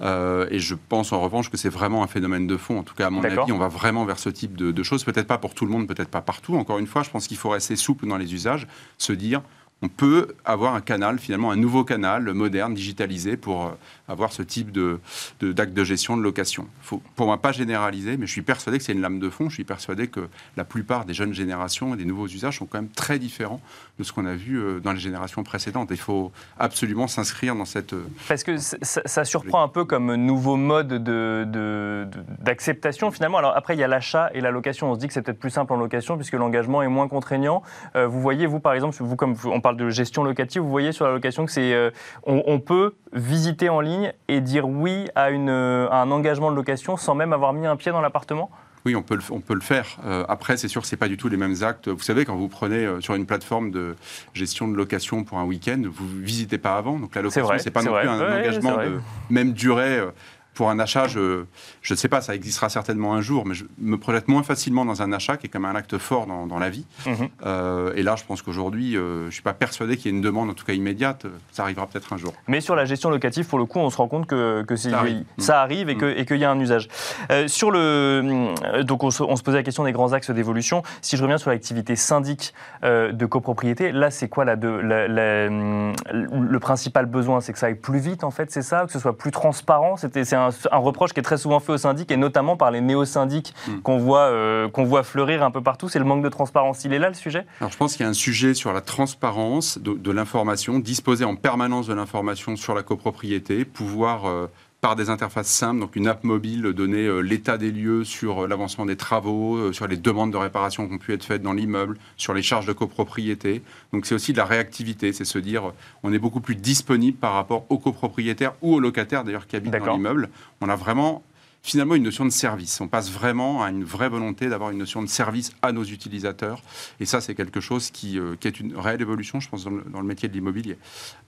et 0.02 0.60
je 0.60 0.76
pense 0.88 1.12
en 1.12 1.20
revanche 1.20 1.50
que 1.50 1.58
c'est 1.58 1.70
vraiment 1.70 2.04
un 2.04 2.08
phénomène 2.08 2.48
de 2.48 2.58
fond. 2.58 2.80
En 2.80 2.84
tout 2.84 2.96
cas, 2.96 3.08
à 3.08 3.10
mon 3.10 3.24
avis, 3.24 3.52
on 3.52 3.58
va 3.58 3.68
vraiment 3.68 4.06
vers 4.06 4.20
ce 4.20 4.30
type 4.30 4.56
de, 4.56 4.72
de 4.72 4.84
choses. 4.84 5.04
Peut-être 5.04 5.28
pas 5.28 5.38
pour 5.38 5.54
tout 5.54 5.66
le 5.66 5.72
monde, 5.72 5.88
peut-être 5.88 6.10
pas 6.10 6.22
partout. 6.22 6.56
Encore 6.56 6.80
une 6.80 6.88
fois, 6.88 7.04
je 7.04 7.10
pense 7.10 7.28
qu'il 7.28 7.38
faut 7.38 7.50
rester 7.50 7.76
souple 7.76 8.08
dans 8.08 8.18
les 8.18 8.34
usages, 8.34 8.68
se 8.98 9.12
dire 9.12 9.42
on 9.82 9.88
peut 9.88 10.36
avoir 10.44 10.76
un 10.76 10.82
canal, 10.82 11.20
finalement, 11.20 11.52
un 11.52 11.56
nouveau 11.56 11.84
canal 11.84 12.34
moderne, 12.34 12.74
digitalisé, 12.74 13.38
pour 13.38 13.68
euh, 13.68 13.72
avoir 14.10 14.34
ce 14.34 14.42
type 14.42 14.72
de, 14.72 15.00
d'acte 15.42 15.74
de, 15.74 15.84
gestion 15.84 16.18
de 16.18 16.24
location. 16.24 16.68
Faut, 16.82 17.02
pour 17.16 17.28
moi, 17.28 17.38
pas 17.38 17.52
généraliser, 17.52 18.18
mais 18.18 18.26
je 18.26 18.32
suis 18.32 18.42
persuadé 18.42 18.80
que 18.80 18.84
c'est 18.84 18.94
une 18.94 19.02
lame 19.02 19.20
de 19.20 19.30
fond. 19.30 19.50
Je 19.50 19.54
suis 19.54 19.64
persuadé 19.64 20.08
que 20.08 20.28
la 20.58 20.66
plupart 20.66 21.06
des 21.06 21.14
jeunes 21.14 21.34
générations 21.34 21.94
et 21.94 21.98
des 21.98 22.06
nouveaux 22.06 22.28
usages 22.28 22.58
sont 22.58 22.66
quand 22.66 22.80
même 22.80 22.90
très 22.90 23.20
différents 23.20 23.62
de 24.00 24.04
ce 24.04 24.12
qu'on 24.12 24.26
a 24.26 24.36
vu 24.36 24.58
euh, 24.60 24.80
dans 24.80 24.94
les 24.94 25.00
générations 25.00 25.44
précédentes. 25.44 25.90
Il 25.92 25.98
faut 25.98 26.32
absolument 26.58 27.08
s'inscrire 27.08 27.56
dans 27.56 27.66
cette... 27.66 27.94
Euh, 27.94 28.08
Parce 28.28 28.44
que 28.44 28.58
ça, 28.58 29.26
surprend 29.26 29.62
un 29.62 29.68
peu 29.68 29.86
comme 29.86 30.16
nouveau 30.16 30.56
mode 30.56 31.04
de, 31.04 32.08
d'acceptation, 32.40 33.12
finalement. 33.12 33.38
Alors 33.38 33.56
après, 33.56 33.76
il 33.76 33.80
y 33.80 33.84
a 33.84 33.88
l'achat 33.88 34.32
et 34.34 34.42
la 34.42 34.50
location. 34.52 34.92
On 34.92 34.96
se 34.96 35.00
dit 35.00 35.08
que 35.08 35.14
c'est 35.14 35.22
peut-être 35.22 35.40
plus 35.40 35.52
simple 35.52 35.72
en 35.74 35.78
location, 35.78 36.16
puisque 36.16 36.34
l'engagement 36.34 36.82
est 36.82 36.88
moins 36.88 37.08
contraignant. 37.08 37.62
vous 37.96 38.22
voyez, 38.22 38.48
vous, 38.48 38.60
par 38.60 38.74
exemple, 38.74 38.96
vous, 39.00 39.16
comme 39.16 39.36
on 39.46 39.62
parle 39.62 39.78
de 39.78 39.90
gestion 39.90 40.24
locative, 40.24 40.62
vous 40.62 40.70
voyez 40.70 40.92
sur 40.92 41.06
la 41.06 41.12
location 41.12 41.46
que 41.46 41.52
c'est... 41.52 41.92
on 42.26 42.60
peut 42.60 42.96
visiter 43.14 43.70
en 43.70 43.82
ligne 43.82 43.99
et 44.28 44.42
dire 44.42 44.68
oui 44.68 45.08
à, 45.16 45.30
une, 45.30 45.50
un 45.50 46.12
engagement 46.12 46.52
de 46.52 46.56
location 46.56 46.98
sans 46.98 47.16
même 47.16 47.34
avoir 47.34 47.54
mis 47.54 47.66
un 47.66 47.76
pied 47.76 47.92
dans 47.92 48.02
l'appartement? 48.02 48.50
Oui, 48.86 48.96
on 48.96 49.02
peut 49.02 49.16
le, 49.16 49.22
on 49.32 49.42
peut 49.42 49.54
le 49.54 49.62
faire. 49.62 49.98
Euh, 50.06 50.24
après, 50.30 50.56
c'est 50.56 50.68
sûr 50.68 50.82
que 50.82 50.88
ce 50.88 50.96
n'est 50.96 51.00
pas 51.00 51.10
du 51.10 51.18
tout 51.18 51.28
les 51.28 51.38
mêmes 51.38 51.56
actes. 51.64 51.90
Vous 51.90 52.00
savez, 52.00 52.24
quand 52.24 52.36
vous 52.36 52.48
prenez 52.48 52.86
euh, 52.86 53.02
sur 53.02 53.14
une 53.16 53.26
plateforme 53.26 53.72
de 53.72 53.96
gestion 54.34 54.68
de 54.68 54.76
location 54.76 55.24
pour 55.24 55.38
un 55.38 55.44
week-end, 55.44 55.82
vous 55.86 56.06
ne 56.06 56.24
visitez 56.24 56.58
pas 56.58 56.78
avant. 56.78 56.98
Donc 56.98 57.14
la 57.16 57.22
location, 57.22 57.58
ce 57.58 57.66
n'est 57.66 57.72
pas 57.72 57.84
non 57.84 57.94
plus 57.94 58.08
un 58.08 58.38
engagement 58.40 58.78
de 58.78 59.00
même 59.30 59.52
durée. 59.52 60.00
Euh, 60.00 60.12
pour 60.60 60.70
un 60.70 60.78
achat, 60.78 61.08
je 61.08 61.46
ne 61.90 61.96
sais 61.96 62.10
pas, 62.10 62.20
ça 62.20 62.36
existera 62.36 62.68
certainement 62.68 63.14
un 63.14 63.22
jour, 63.22 63.46
mais 63.46 63.56
je 63.56 63.64
me 63.78 63.98
projette 63.98 64.28
moins 64.28 64.44
facilement 64.44 64.84
dans 64.84 65.02
un 65.02 65.14
achat 65.14 65.38
qui 65.38 65.46
est 65.48 65.50
comme 65.50 65.64
un 65.64 65.74
acte 65.74 65.98
fort 65.98 66.28
dans, 66.28 66.48
dans 66.48 66.60
la 66.60 66.70
vie. 66.70 66.86
Mhm. 67.06 67.30
Euh, 67.46 67.94
et 67.96 68.04
là, 68.04 68.18
je 68.18 68.26
pense 68.26 68.42
qu'aujourd'hui, 68.42 68.98
euh, 68.98 69.22
je 69.22 69.26
ne 69.28 69.32
suis 69.32 69.42
pas 69.42 69.54
persuadé 69.54 69.96
qu'il 69.96 70.12
y 70.12 70.14
ait 70.14 70.18
une 70.18 70.22
demande, 70.22 70.50
en 70.50 70.54
tout 70.54 70.66
cas 70.66 70.74
immédiate. 70.74 71.28
Ça 71.54 71.64
arrivera 71.64 71.88
peut-être 71.88 72.12
un 72.12 72.18
jour. 72.18 72.34
Mais 72.50 72.60
sur 72.60 72.76
la 72.76 72.84
gestion 72.84 73.10
locative, 73.10 73.48
pour 73.48 73.58
le 73.58 73.64
coup, 73.64 73.80
on 73.80 73.90
se 73.90 73.96
rend 73.96 74.10
compte 74.10 74.28
que, 74.28 74.64
que 74.64 74.76
ça, 74.76 75.00
arrive. 75.00 75.24
ça, 75.38 75.62
arrive. 75.62 75.90
et 75.90 75.96
mm. 75.96 76.26
qu'il 76.26 76.36
y 76.36 76.44
a 76.44 76.52
un 76.52 76.60
usage. 76.60 76.90
Euh, 77.32 77.48
sur 77.48 77.72
le, 77.72 78.54
donc 78.84 79.06
on 79.06 79.12
se, 79.12 79.24
on 79.24 79.38
se, 79.38 79.44
posait 79.44 79.60
la 79.60 79.64
question 79.64 79.86
des 79.86 79.94
grands 79.94 80.12
axes 80.12 80.30
d'évolution. 80.30 80.84
Si 81.02 81.16
je 81.16 81.22
reviens 81.24 81.38
sur 81.38 81.52
l'activité 81.52 81.96
syndic 81.96 82.54
de 82.84 83.26
copropriété, 83.26 83.94
là, 83.94 84.12
c'est 84.12 84.28
quoi 84.28 84.44
la, 84.44 84.58
de, 84.58 84.68
le 84.68 86.60
principal 86.60 87.06
besoin? 87.06 87.40
C'est 87.40 87.54
que 87.54 87.60
ça 87.60 87.68
aille 87.68 87.76
plus 87.76 88.00
vite, 88.00 88.26
en 88.26 88.32
fait, 88.32 88.52
c'est 88.52 88.62
ça? 88.62 88.86
Que 88.86 88.92
ce 88.92 89.00
soit 89.00 89.18
plus 89.18 89.32
transparent? 89.32 89.96
C'est 89.96 90.34
un, 90.34 90.49
un, 90.72 90.78
reproche 90.78 91.14
qui 91.14 91.20
est 91.20 91.24
très 91.24 91.38
souvent 91.38 91.60
fait 91.60 91.74
aux 91.74 91.78
syndics, 91.78 92.12
et 92.12 92.18
notamment 92.18 92.58
par 92.58 92.72
les 92.72 92.82
néo-syndics 92.82 93.54
mm. 93.68 93.80
qu'on 93.82 93.98
voit, 93.98 94.32
qu'on 94.74 94.84
voit 94.84 95.04
fleurir 95.04 95.44
un 95.44 95.52
peu 95.52 95.62
partout. 95.62 95.90
C'est 95.90 96.00
le 96.00 96.06
manque 96.06 96.24
de 96.24 96.30
transparence. 96.30 96.84
Il 96.86 96.94
est 96.94 97.00
là, 97.00 97.10
le 97.10 97.16
sujet? 97.16 97.46
Alors, 97.60 97.72
je 97.72 97.78
pense 97.78 97.96
qu'il 97.96 98.04
y 98.04 98.08
a 98.08 98.10
un 98.10 98.14
sujet 98.14 98.54
sur 98.54 98.74
la 98.74 98.82
transparence 98.82 99.78
de, 99.78 100.12
l'information, 100.12 100.80
disposer 100.80 101.26
en 101.26 101.36
permanence 101.36 101.88
de 101.88 101.94
l'information 101.94 102.56
sur 102.56 102.74
la 102.74 102.84
copropriété, 102.84 103.66
pouvoir 103.66 104.26
euh, 104.26 104.48
par 104.82 104.96
des 104.96 105.10
interfaces 105.10 105.48
simples, 105.48 105.80
donc 105.80 105.96
une 105.96 106.08
app 106.08 106.24
mobile, 106.24 106.62
donner 106.74 107.06
euh, 107.06 107.20
l'état 107.20 107.58
des 107.58 107.72
lieux 107.72 108.04
sur 108.04 108.44
euh, 108.44 108.48
l'avancement 108.48 108.86
des 108.86 108.96
travaux, 108.96 109.74
sur 109.74 109.88
les 109.88 109.98
demandes 109.98 110.32
de 110.32 110.38
réparation 110.38 110.88
qui 110.88 110.94
ont 110.94 110.98
pu 110.98 111.14
être 111.14 111.24
faites 111.24 111.42
dans 111.42 111.54
l'immeuble, 111.54 111.98
sur 112.18 112.34
les 112.34 112.42
charges 112.42 112.66
de 112.66 112.74
copropriété. 112.74 113.62
Donc 113.92 114.06
c'est 114.06 114.16
aussi 114.16 114.32
de 114.32 114.38
la 114.38 114.46
réactivité, 114.46 115.12
c'est 115.14 115.26
se 115.26 115.40
dire 115.40 115.74
on 116.04 116.14
est 116.14 116.20
beaucoup 116.20 116.42
plus 116.42 116.56
disponible 116.56 117.18
par 117.18 117.34
rapport 117.34 117.66
aux 117.70 117.78
copropriétaires 117.78 118.54
ou 118.62 118.76
aux 118.76 118.80
locataires 118.80 119.24
d'ailleurs 119.24 119.48
qui 119.48 119.56
habitent 119.56 119.78
dans 119.78 119.94
l'immeuble. 119.96 120.30
On 120.62 120.70
a 120.70 120.76
vraiment 120.76 121.24
finalement 121.62 121.96
une 121.96 122.04
notion 122.04 122.26
de 122.26 122.30
service. 122.30 122.80
On 122.82 122.88
passe 122.88 123.12
vraiment 123.12 123.64
à 123.64 123.70
une 123.70 123.84
vraie 123.84 124.10
volonté 124.10 124.48
d'avoir 124.48 124.72
une 124.72 124.78
notion 124.78 125.02
de 125.02 125.08
service 125.08 125.52
à 125.62 125.72
nos 125.72 125.84
utilisateurs. 125.84 126.62
Et 127.00 127.06
ça, 127.06 127.22
c'est 127.22 127.36
quelque 127.36 127.60
chose 127.60 127.92
qui, 127.92 128.18
euh, 128.18 128.36
est 128.44 128.60
une 128.60 128.76
réelle 128.78 129.02
évolution, 129.02 129.40
je 129.40 129.50
pense, 129.50 129.66
dans 129.66 130.02
le, 130.02 130.08
métier 130.08 130.30
de 130.30 130.34
l'immobilier. 130.34 130.78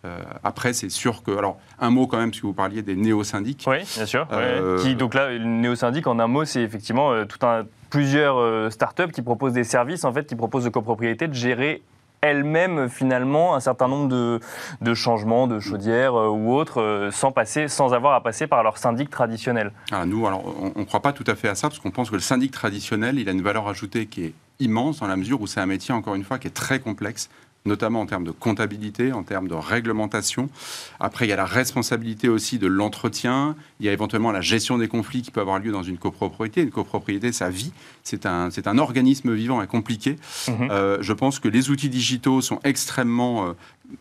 Euh, 0.06 0.22
après, 0.44 0.74
c'est 0.74 0.90
sûr 0.90 1.24
que... 1.24 1.32
Alors, 1.32 1.60
un 1.80 1.90
mot 1.90 2.08
quand 2.08 2.18
même, 2.18 2.32
puisque 2.32 2.46
vous 2.46 2.54
parliez 2.54 2.82
des 2.82 2.96
néo-syndics. 2.96 3.66
Oui, 3.68 3.78
bien 3.96 4.06
sûr. 4.06 4.28
Euh, 4.32 4.82
qui, 4.82 4.96
donc 4.96 5.14
là, 5.14 5.30
le 5.30 5.44
néo-syndic, 5.44 6.08
en 6.08 6.18
un 6.20 6.28
mot, 6.28 6.46
c'est 6.46 6.62
effectivement 6.62 7.26
tout 7.26 7.46
un, 7.46 7.66
plusieurs 7.90 8.72
startups 8.72 9.12
qui 9.12 9.22
proposent 9.22 9.54
des 9.54 9.64
services, 9.64 10.06
en 10.06 10.14
fait, 10.14 10.26
qui 10.26 10.36
proposent 10.36 10.64
de 10.64 10.70
copropriété 10.70 11.28
de 11.28 11.34
gérer 11.34 11.84
elle-même 12.22 12.88
finalement 12.88 13.56
un 13.56 13.60
certain 13.60 13.88
nombre 13.88 14.08
de, 14.08 14.94
changements 14.94 15.48
de 15.48 15.60
chaudières 15.60 16.14
euh, 16.14 16.30
ou 16.30 16.54
autres 16.54 16.80
euh, 16.80 17.12
sans 17.12 17.32
passer, 17.32 17.68
sans 17.68 17.94
avoir 17.94 18.14
à 18.14 18.22
passer 18.22 18.46
par 18.46 18.62
leur 18.62 18.78
syndic 18.78 19.10
traditionnel. 19.10 19.72
Ah, 19.92 20.06
nous, 20.06 20.28
alors, 20.28 20.44
on 20.76 20.80
ne 20.80 20.86
croit 20.86 21.02
pas 21.02 21.14
tout 21.14 21.24
à 21.26 21.34
fait 21.34 21.50
à 21.50 21.56
ça 21.56 21.70
parce 21.70 21.80
qu'on 21.80 21.90
pense 21.90 22.12
que 22.12 22.16
le 22.16 22.22
syndic 22.22 22.52
traditionnel, 22.52 23.18
il 23.18 23.28
a 23.28 23.32
une 23.32 23.42
valeur 23.42 23.68
ajoutée 23.68 24.06
qui 24.06 24.26
est 24.26 24.34
immense 24.60 25.00
dans 25.00 25.08
la 25.08 25.16
mesure 25.16 25.42
où 25.42 25.48
c'est 25.48 25.60
un 25.60 25.66
métier, 25.66 25.94
encore 25.96 26.14
une 26.14 26.24
fois, 26.24 26.38
qui 26.38 26.48
est 26.48 26.52
très 26.52 26.80
complexe 26.80 27.30
notamment 27.66 28.02
en 28.02 28.06
termes 28.06 28.24
de 28.24 28.32
comptabilité, 28.32 29.14
en 29.14 29.24
termes 29.24 29.48
de 29.48 29.54
réglementation. 29.54 30.50
Après, 31.00 31.26
il 31.26 31.30
y 31.30 31.34
a 31.34 31.36
la 31.36 31.46
responsabilité 31.46 32.28
aussi 32.28 32.58
de 32.58 32.68
l'entretien, 32.68 33.56
il 33.80 33.86
y 33.86 33.90
a 33.90 33.94
éventuellement 33.94 34.32
la 34.32 34.42
gestion 34.42 34.78
des 34.78 34.88
conflits 34.88 35.22
qui 35.22 35.32
peut 35.32 35.42
avoir 35.42 35.60
lieu 35.60 35.72
dans 35.72 35.84
une 35.84 35.98
copropriété. 35.98 36.62
Une 36.62 36.72
copropriété, 36.72 37.32
ça 37.32 37.50
vit, 37.50 37.72
c'est 38.04 38.26
un, 38.26 38.50
c'est 38.50 38.68
un 38.68 38.78
organisme 38.78 39.34
vivant 39.34 39.62
et 39.62 39.68
compliqué. 39.68 40.18
Mhm. 40.48 40.70
Euh, 40.72 40.98
je 41.02 41.14
pense 41.14 41.40
que 41.40 41.48
les 41.48 41.70
outils 41.70 41.90
digitaux 41.90 42.42
sont 42.42 42.60
extrêmement 42.64 43.48
euh, 43.48 43.54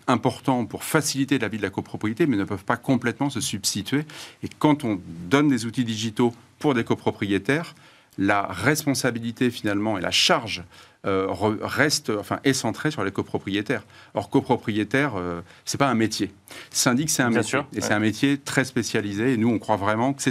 importants 0.06 0.64
pour 0.64 0.84
faciliter 0.84 1.38
la 1.38 1.48
vie 1.48 1.58
de 1.58 1.62
la 1.62 1.70
copropriété, 1.70 2.26
mais 2.26 2.36
ne 2.36 2.44
peuvent 2.44 2.64
pas 2.64 2.76
complètement 2.76 3.28
se 3.28 3.40
substituer. 3.40 4.04
Et 4.42 4.48
quand 4.58 4.84
on 4.84 5.00
donne 5.28 5.48
des 5.48 5.66
outils 5.66 5.84
digitaux 5.84 6.32
pour 6.58 6.74
des 6.74 6.84
copropriétaires, 6.84 7.74
la 8.20 8.42
responsabilité 8.42 9.50
finalement 9.50 9.98
et 9.98 10.00
la 10.00 10.10
charge 10.10 10.62
euh, 11.06 11.26
reste, 11.62 12.10
enfin, 12.10 12.38
est 12.44 12.52
centré 12.52 12.90
sur 12.90 13.02
les 13.02 13.10
copropriétaires. 13.10 13.82
Or, 14.12 14.28
copropriétaire, 14.28 15.16
euh, 15.16 15.40
c'est 15.64 15.78
pas 15.78 15.88
un 15.88 15.94
métier. 15.94 16.30
Syndic, 16.70 17.08
c'est 17.08 17.22
un 17.22 17.30
métier. 17.30 17.60
et 17.74 17.80
c'est 17.80 17.94
un 17.94 17.98
métier 17.98 18.36
très 18.36 18.64
spécialisé. 18.64 19.32
Et 19.32 19.36
nous, 19.38 19.48
on 19.48 19.58
croit 19.58 19.76
vraiment 19.76 20.12
que 20.12 20.22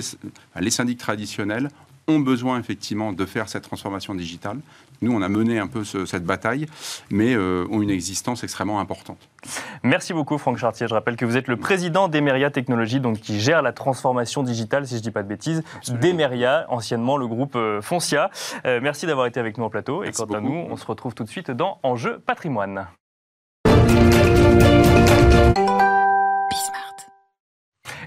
les 0.59 0.69
syndics 0.69 0.99
traditionnels 0.99 1.69
ont 2.09 2.19
besoin 2.19 2.59
effectivement 2.59 3.13
de 3.13 3.25
faire 3.25 3.47
cette 3.47 3.63
transformation 3.63 4.15
digitale. 4.15 4.59
Nous, 5.01 5.13
on 5.13 5.21
a 5.21 5.29
mené 5.29 5.59
un 5.59 5.67
peu 5.67 5.83
cette 5.85 6.25
bataille, 6.25 6.65
mais 7.09 7.33
euh, 7.33 7.65
ont 7.71 7.81
une 7.81 7.89
existence 7.89 8.43
extrêmement 8.43 8.81
importante. 8.81 9.29
Merci 9.83 10.13
beaucoup, 10.13 10.37
Franck 10.37 10.57
Chartier. 10.57 10.87
Je 10.87 10.93
rappelle 10.93 11.15
que 11.15 11.25
vous 11.25 11.37
êtes 11.37 11.47
le 11.47 11.55
président 11.55 12.09
d'Emeria 12.09 12.49
Technologies, 12.49 12.99
donc 12.99 13.19
qui 13.19 13.39
gère 13.39 13.61
la 13.61 13.71
transformation 13.71 14.43
digitale, 14.43 14.85
si 14.85 14.95
je 14.95 14.99
ne 14.99 15.03
dis 15.03 15.11
pas 15.11 15.23
de 15.23 15.29
bêtises, 15.29 15.63
d'Emeria, 15.87 16.65
anciennement 16.69 17.15
le 17.15 17.27
groupe 17.27 17.55
euh, 17.55 17.81
Foncia. 17.81 18.29
Euh, 18.65 18.79
merci 18.81 19.05
d'avoir 19.05 19.27
été 19.27 19.39
avec 19.39 19.57
nous 19.57 19.63
en 19.63 19.69
plateau. 19.69 20.03
et 20.03 20.11
quant 20.11 20.25
à 20.25 20.41
nous, 20.41 20.67
on 20.69 20.75
se 20.75 20.85
retrouve 20.85 21.13
tout 21.13 21.23
de 21.23 21.29
suite 21.29 21.51
dans 21.51 21.79
Enjeu 21.83 22.19
patrimoine. 22.19 22.87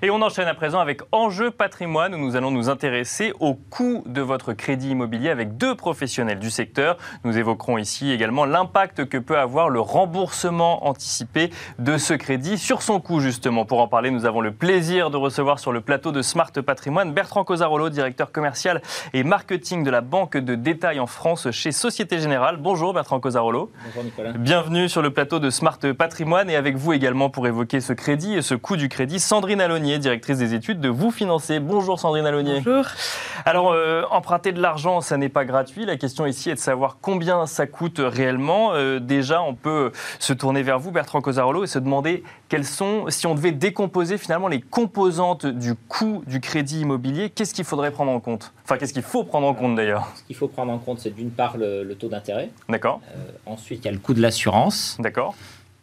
Et 0.05 0.11
on 0.11 0.21
enchaîne 0.21 0.49
à 0.49 0.55
présent 0.55 0.81
avec 0.81 1.01
Enjeu 1.13 1.53
patrimoine 1.53 2.13
où 2.17 2.19
nous 2.19 2.35
allons 2.35 2.51
nous 2.51 2.69
intéresser 2.69 3.33
au 3.39 3.55
coût 3.55 4.03
de 4.05 4.21
votre 4.21 4.53
crédit 4.53 4.91
immobilier 4.91 5.31
avec 5.31 5.57
deux 5.57 5.77
professionnels 5.77 6.41
du 6.41 6.51
secteur. 6.51 6.97
Nous 7.23 7.39
évoquerons 7.39 7.79
ici 7.79 8.11
également 8.11 8.45
l'impact 8.45 9.05
que 9.05 9.17
peut 9.17 9.39
avoir 9.39 9.69
le 9.69 9.79
remboursement 9.79 10.89
anticipé 10.89 11.51
de 11.79 11.99
ce 11.99 12.15
crédit 12.15 12.59
sur 12.59 12.83
son 12.83 12.99
coût 12.99 13.21
justement. 13.21 13.65
Pour 13.65 13.81
en 13.81 13.87
parler, 13.87 14.11
nous 14.11 14.27
avons 14.27 14.41
le 14.41 14.51
plaisir 14.51 15.09
de 15.09 15.17
recevoir 15.17 15.61
sur 15.61 15.71
le 15.71 15.81
plateau 15.81 16.11
de 16.11 16.21
Smart 16.21 16.51
Patrimoine 16.51 17.13
Bertrand 17.13 17.45
Cosarolo, 17.45 17.89
directeur 17.89 18.33
commercial 18.33 18.83
et 19.13 19.23
marketing 19.23 19.85
de 19.85 19.91
la 19.93 20.01
banque 20.01 20.37
de 20.37 20.57
détail 20.57 20.99
en 20.99 21.07
France 21.07 21.49
chez 21.53 21.71
Société 21.71 22.19
Générale. 22.19 22.57
Bonjour 22.57 22.93
Bertrand 22.93 23.21
Cosarolo. 23.21 23.71
Bonjour 23.85 24.03
Nicolas. 24.03 24.33
Bienvenue 24.33 24.89
sur 24.89 25.01
le 25.01 25.11
plateau 25.11 25.39
de 25.39 25.51
Smart 25.51 25.79
Patrimoine 25.97 26.51
et 26.51 26.57
avec 26.57 26.75
vous 26.75 26.93
également 26.93 27.31
pour 27.31 27.47
évoquer 27.47 27.81
ce 27.81 27.93
crédit 27.93 28.35
et 28.35 28.43
ce 28.43 28.57
coût 28.57 28.77
du 28.77 28.89
crédit, 28.89 29.21
Sandrine 29.21 29.61
Alonier 29.61 29.92
directrice 29.99 30.39
des 30.39 30.55
études 30.55 30.81
de 30.81 30.89
Vous 30.89 31.11
Financer. 31.11 31.61
Bonjour 31.61 31.99
Sandrine 31.99 32.27
Alonier. 32.27 32.61
Bonjour. 32.65 32.87
Alors, 33.45 33.73
euh, 33.73 34.03
emprunter 34.11 34.53
de 34.53 34.61
l'argent, 34.61 35.01
ça 35.01 35.17
n'est 35.17 35.29
pas 35.29 35.45
gratuit. 35.45 35.85
La 35.85 35.97
question 35.97 36.27
ici 36.27 36.51
est 36.51 36.55
de 36.55 36.59
savoir 36.59 36.99
combien 37.01 37.47
ça 37.47 37.67
coûte 37.67 38.01
réellement. 38.03 38.73
Euh, 38.75 39.01
déjà, 39.01 39.43
on 39.43 39.55
peut 39.55 39.93
se 40.19 40.33
tourner 40.33 40.63
vers 40.63 40.79
vous, 40.79 40.93
Bertrand 40.93 41.21
Cosarolo, 41.21 41.65
et 41.65 41.67
se 41.67 41.79
demander 41.79 42.23
quelles 42.49 42.65
sont, 42.65 43.07
si 43.09 43.27
on 43.27 43.35
devait 43.35 43.53
décomposer 43.53 44.19
finalement 44.19 44.49
les 44.49 44.61
composantes 44.61 45.47
du 45.47 45.75
coût 45.75 46.23
du 46.27 46.41
crédit 46.41 46.81
immobilier, 46.81 47.31
qu'est-ce 47.31 47.55
qu'il 47.55 47.65
faudrait 47.65 47.91
prendre 47.91 48.13
en 48.13 48.21
compte? 48.21 48.53
Enfin, 48.65 48.77
qu'est-ce 48.77 48.93
qu'il 48.93 49.03
faut 49.03 49.25
prendre 49.25 49.47
en 49.47 49.55
compte 49.55 49.75
d'ailleurs? 49.75 50.09
Ce 50.15 50.23
qu'il 50.23 50.37
faut 50.37 50.49
prendre 50.49 50.73
en 50.73 50.79
compte, 50.79 51.01
c'est 51.01 51.15
d'une 51.15 51.31
part 51.31 51.57
le, 51.57 51.95
taux 51.95 52.09
d'intérêt. 52.09 52.51
D'accord. 52.69 53.01
Euh, 53.15 53.31
ensuite, 53.47 53.81
il 53.81 53.85
y 53.87 53.89
a 53.89 53.93
le 53.93 53.99
coût 53.99 54.15
de 54.15 54.21
l'assurance. 54.21 54.97
D'accord. 55.01 55.35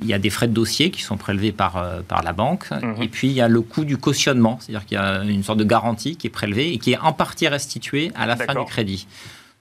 Il 0.01 0.07
y 0.07 0.13
a 0.13 0.19
des 0.19 0.29
frais 0.29 0.47
de 0.47 0.53
dossier 0.53 0.91
qui 0.91 1.01
sont 1.01 1.17
prélevés 1.17 1.51
par, 1.51 1.77
euh, 1.77 2.01
par 2.01 2.23
la 2.23 2.33
banque. 2.33 2.69
Mhm. 2.71 3.01
Et 3.01 3.07
puis, 3.07 3.27
il 3.27 3.33
y 3.33 3.41
a 3.41 3.47
le 3.47 3.61
coût 3.61 3.83
du 3.83 3.97
cautionnement, 3.97 4.57
c'est-à-dire 4.61 4.85
qu'il 4.85 4.95
y 4.95 4.99
a 4.99 5.23
une 5.23 5.43
sorte 5.43 5.59
de 5.59 5.65
garantie 5.65 6.15
qui 6.15 6.27
est 6.27 6.31
prélevée 6.31 6.73
et 6.73 6.77
qui 6.77 6.93
est 6.93 6.97
en 6.99 7.13
partie 7.13 7.47
restituée 7.47 8.11
à 8.15 8.25
la 8.25 8.35
fin 8.35 8.53
du 8.53 8.65
crédit. 8.65 9.07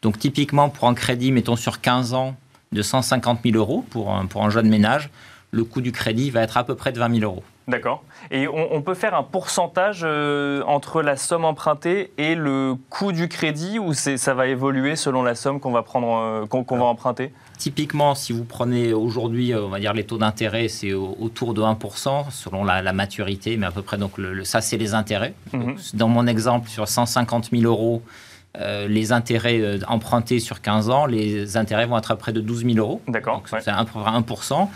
Donc, 0.03 0.19
typiquement, 0.19 0.69
pour 0.69 0.89
un 0.89 0.95
crédit, 0.95 1.33
mettons 1.33 1.57
sur 1.57 1.81
15 1.81 2.15
ans, 2.15 2.37
de 2.73 2.83
150 2.83 3.41
000 3.45 3.57
euros 3.57 3.85
pour 3.91 4.13
un, 4.15 4.27
pour 4.27 4.45
un 4.45 4.51
jeune 4.51 4.69
ménage, 4.69 5.11
le 5.51 5.65
coût 5.65 5.81
du 5.81 5.93
crédit 5.93 6.31
va 6.31 6.43
être 6.43 6.57
à 6.57 6.65
peu 6.65 6.75
près 6.75 6.93
de 6.93 6.99
20 6.99 7.21
000 7.21 7.31
euros. 7.31 7.43
D'accord. 7.69 8.03
Et 8.31 8.49
on, 8.49 8.81
peut 8.81 8.95
faire 8.95 9.15
un 9.15 9.23
pourcentage 9.23 10.01
euh, 10.03 10.63
entre 10.67 11.03
la 11.03 11.17
somme 11.17 11.45
empruntée 11.45 12.13
et 12.17 12.35
le 12.35 12.77
coût 12.89 13.13
du 13.13 13.29
crédit 13.29 13.79
ou 13.79 13.93
ça 13.93 14.33
va 14.33 14.47
évoluer 14.47 14.97
selon 14.97 15.23
la 15.23 15.35
somme 15.35 15.61
qu'on 15.61 15.71
va, 15.71 15.83
prendre, 15.83 16.17
euh, 16.17 16.47
qu'on, 16.47 16.79
va 16.79 16.85
emprunter? 16.85 17.31
Typiquement, 17.59 18.15
si 18.15 18.33
vous 18.33 18.45
prenez 18.45 18.93
aujourd'hui, 18.93 19.53
euh, 19.53 19.65
on 19.65 19.69
va 19.69 19.81
dire 19.81 19.93
les 19.93 20.05
taux 20.05 20.19
d'intérêt, 20.19 20.69
c'est 20.69 20.93
autour 20.93 21.55
de 21.55 21.63
1% 21.63 22.31
selon 22.31 22.65
la, 22.65 22.93
maturité, 22.93 23.57
mais 23.57 23.67
à 23.67 23.71
peu 23.71 23.83
près, 23.83 23.99
donc 23.99 24.17
le, 24.17 24.45
ça, 24.45 24.61
c'est 24.61 24.77
les 24.77 24.95
intérêts. 24.95 25.35
Mhm. 25.53 25.77
Dans 25.95 26.09
mon 26.09 26.27
exemple, 26.27 26.69
sur 26.69 26.87
150 26.87 27.51
000 27.53 27.65
euros, 27.65 28.03
euh, 28.59 28.89
les 28.89 29.13
intérêts 29.13 29.81
empruntés 29.89 30.39
sur 30.41 30.63
15 30.63 30.89
ans, 30.89 31.07
les 31.07 31.57
intérêts 31.57 31.87
vont 31.87 31.99
être 31.99 32.13
à 32.13 32.17
près 32.17 32.33
de 32.33 32.41
12 32.41 32.65
000 32.65 32.79
euros. 32.79 33.03
D'accord. 33.09 33.43
C'est 33.47 33.71
1%. 33.71 34.69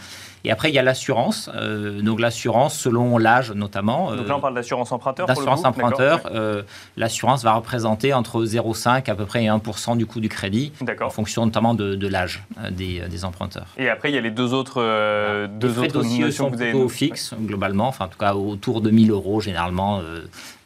Et 0.44 0.50
après, 0.50 0.70
il 0.70 0.74
y 0.74 0.78
a 0.78 0.82
l'assurance. 0.82 1.50
Euh, 1.54 2.00
donc 2.02 2.20
l'assurance 2.20 2.78
selon 2.78 3.18
l'âge 3.18 3.52
notamment. 3.52 4.14
Donc 4.14 4.28
là, 4.28 4.36
on 4.36 4.40
parle 4.40 4.54
d'assurance 4.54 4.92
emprunteur. 4.92 5.26
D'assurance 5.26 5.64
emprunteur. 5.64 6.20
Euh, 6.32 6.62
l'assurance 6.96 7.42
va 7.42 7.54
représenter 7.54 8.12
entre 8.12 8.44
0,5 8.44 9.10
à 9.10 9.14
peu 9.14 9.24
près 9.24 9.44
et 9.44 9.48
1% 9.48 9.96
du 9.96 10.06
coût 10.06 10.20
du 10.20 10.28
crédit, 10.28 10.72
en 11.00 11.10
fonction 11.10 11.44
notamment 11.44 11.74
de, 11.74 12.06
l'âge 12.06 12.44
euh, 12.58 12.70
des, 12.70 13.24
emprunteurs. 13.24 13.66
Et 13.76 13.88
après, 13.88 14.10
il 14.10 14.14
y 14.14 14.18
a 14.18 14.20
les 14.20 14.30
deux 14.30 14.52
autres, 14.52 14.82
euh, 14.82 15.46
deux 15.46 15.78
autres 15.78 15.92
dossiers 15.92 16.30
sont 16.32 16.50
plutôt 16.50 16.88
fixes 16.88 17.34
globalement, 17.38 17.88
enfin 17.88 18.06
en 18.06 18.08
tout 18.08 18.18
cas 18.18 18.34
autour 18.34 18.80
de 18.80 18.90
1000 18.90 19.10
euros 19.10 19.40
généralement, 19.40 20.00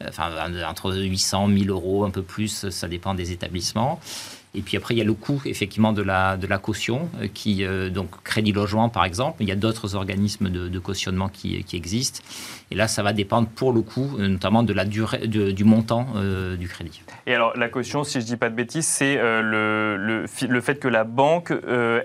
enfin 0.07 0.29
entre 0.67 0.95
800, 0.95 1.47
1000 1.47 1.69
euros, 1.69 2.05
un 2.05 2.09
peu 2.09 2.23
plus, 2.23 2.69
ça 2.69 2.87
dépend 2.87 3.13
des 3.13 3.31
établissements. 3.31 3.99
Et 4.57 4.61
puis 4.61 4.75
après, 4.75 4.95
il 4.95 4.97
y 4.97 5.01
a 5.01 5.03
le 5.03 5.13
coût 5.13 5.39
effectivement 5.45 5.93
de 5.93 6.01
la, 6.01 6.37
caution, 6.61 7.09
euh, 7.21 7.27
qui, 7.31 7.63
euh, 7.63 7.89
donc 7.91 8.09
Crédit 8.23 8.51
Logement 8.51 8.89
par 8.89 9.05
exemple, 9.05 9.43
il 9.43 9.47
y 9.47 9.51
a 9.51 9.55
d'autres 9.55 9.95
organismes 9.95 10.49
de, 10.49 10.79
cautionnement 10.79 11.29
qui, 11.29 11.63
qui, 11.63 11.75
existent. 11.75 12.21
Et 12.71 12.75
là, 12.75 12.87
ça 12.87 13.01
va 13.03 13.13
dépendre 13.13 13.47
pour 13.47 13.71
le 13.71 13.81
coup, 13.81 14.17
notamment 14.17 14.63
de 14.63 14.73
la 14.73 14.83
durée, 14.85 15.27
du 15.27 15.63
montant 15.63 16.07
du 16.57 16.67
crédit. 16.67 17.01
Et 17.25 17.33
alors, 17.33 17.53
la 17.55 17.69
caution, 17.69 18.03
si 18.03 18.19
je 18.19 18.25
ne 18.25 18.29
dis 18.29 18.37
pas 18.37 18.49
de 18.49 18.55
bêtises, 18.55 18.85
c'est 18.85 19.15
le, 19.15 19.95
le, 19.97 20.25
le, 20.47 20.61
fait 20.61 20.75
que 20.75 20.87
la 20.87 21.03
banque 21.03 21.53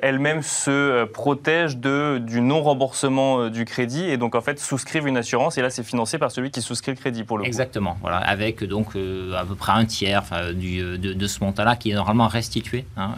elle-même 0.02 0.42
se 0.42 1.04
protège 1.04 1.78
de, 1.78 2.18
du 2.18 2.40
non-remboursement 2.40 3.48
du 3.48 3.64
crédit 3.64 4.04
et 4.04 4.16
donc 4.16 4.34
en 4.34 4.40
fait 4.40 4.60
souscrive 4.60 5.06
une 5.06 5.16
assurance. 5.16 5.58
Et 5.58 5.62
là, 5.62 5.70
c'est 5.70 5.82
financé 5.82 6.18
par 6.18 6.30
celui 6.30 6.50
qui 6.50 6.62
souscrit 6.62 6.92
le 6.92 6.96
crédit 6.96 7.24
pour 7.24 7.38
le 7.38 7.44
Exactement. 7.44 7.96
Voilà, 8.00 8.18
avec 8.18 8.62
donc 8.62 8.90
à 9.36 9.44
peu 9.44 9.54
près 9.56 9.72
un 9.72 9.84
tiers 9.84 10.22
du, 10.54 10.98
de, 10.98 11.12
de, 11.12 11.26
ce 11.26 11.42
montant-là 11.42 11.74
qui 11.76 11.90
est 11.90 11.94
normalement 11.94 12.28
restitué 12.28 12.84
hein, 12.96 13.14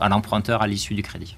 à 0.00 0.08
l'emprunteur 0.08 0.62
à 0.62 0.66
l'issue 0.66 0.94
du 0.94 1.02
crédit. 1.02 1.36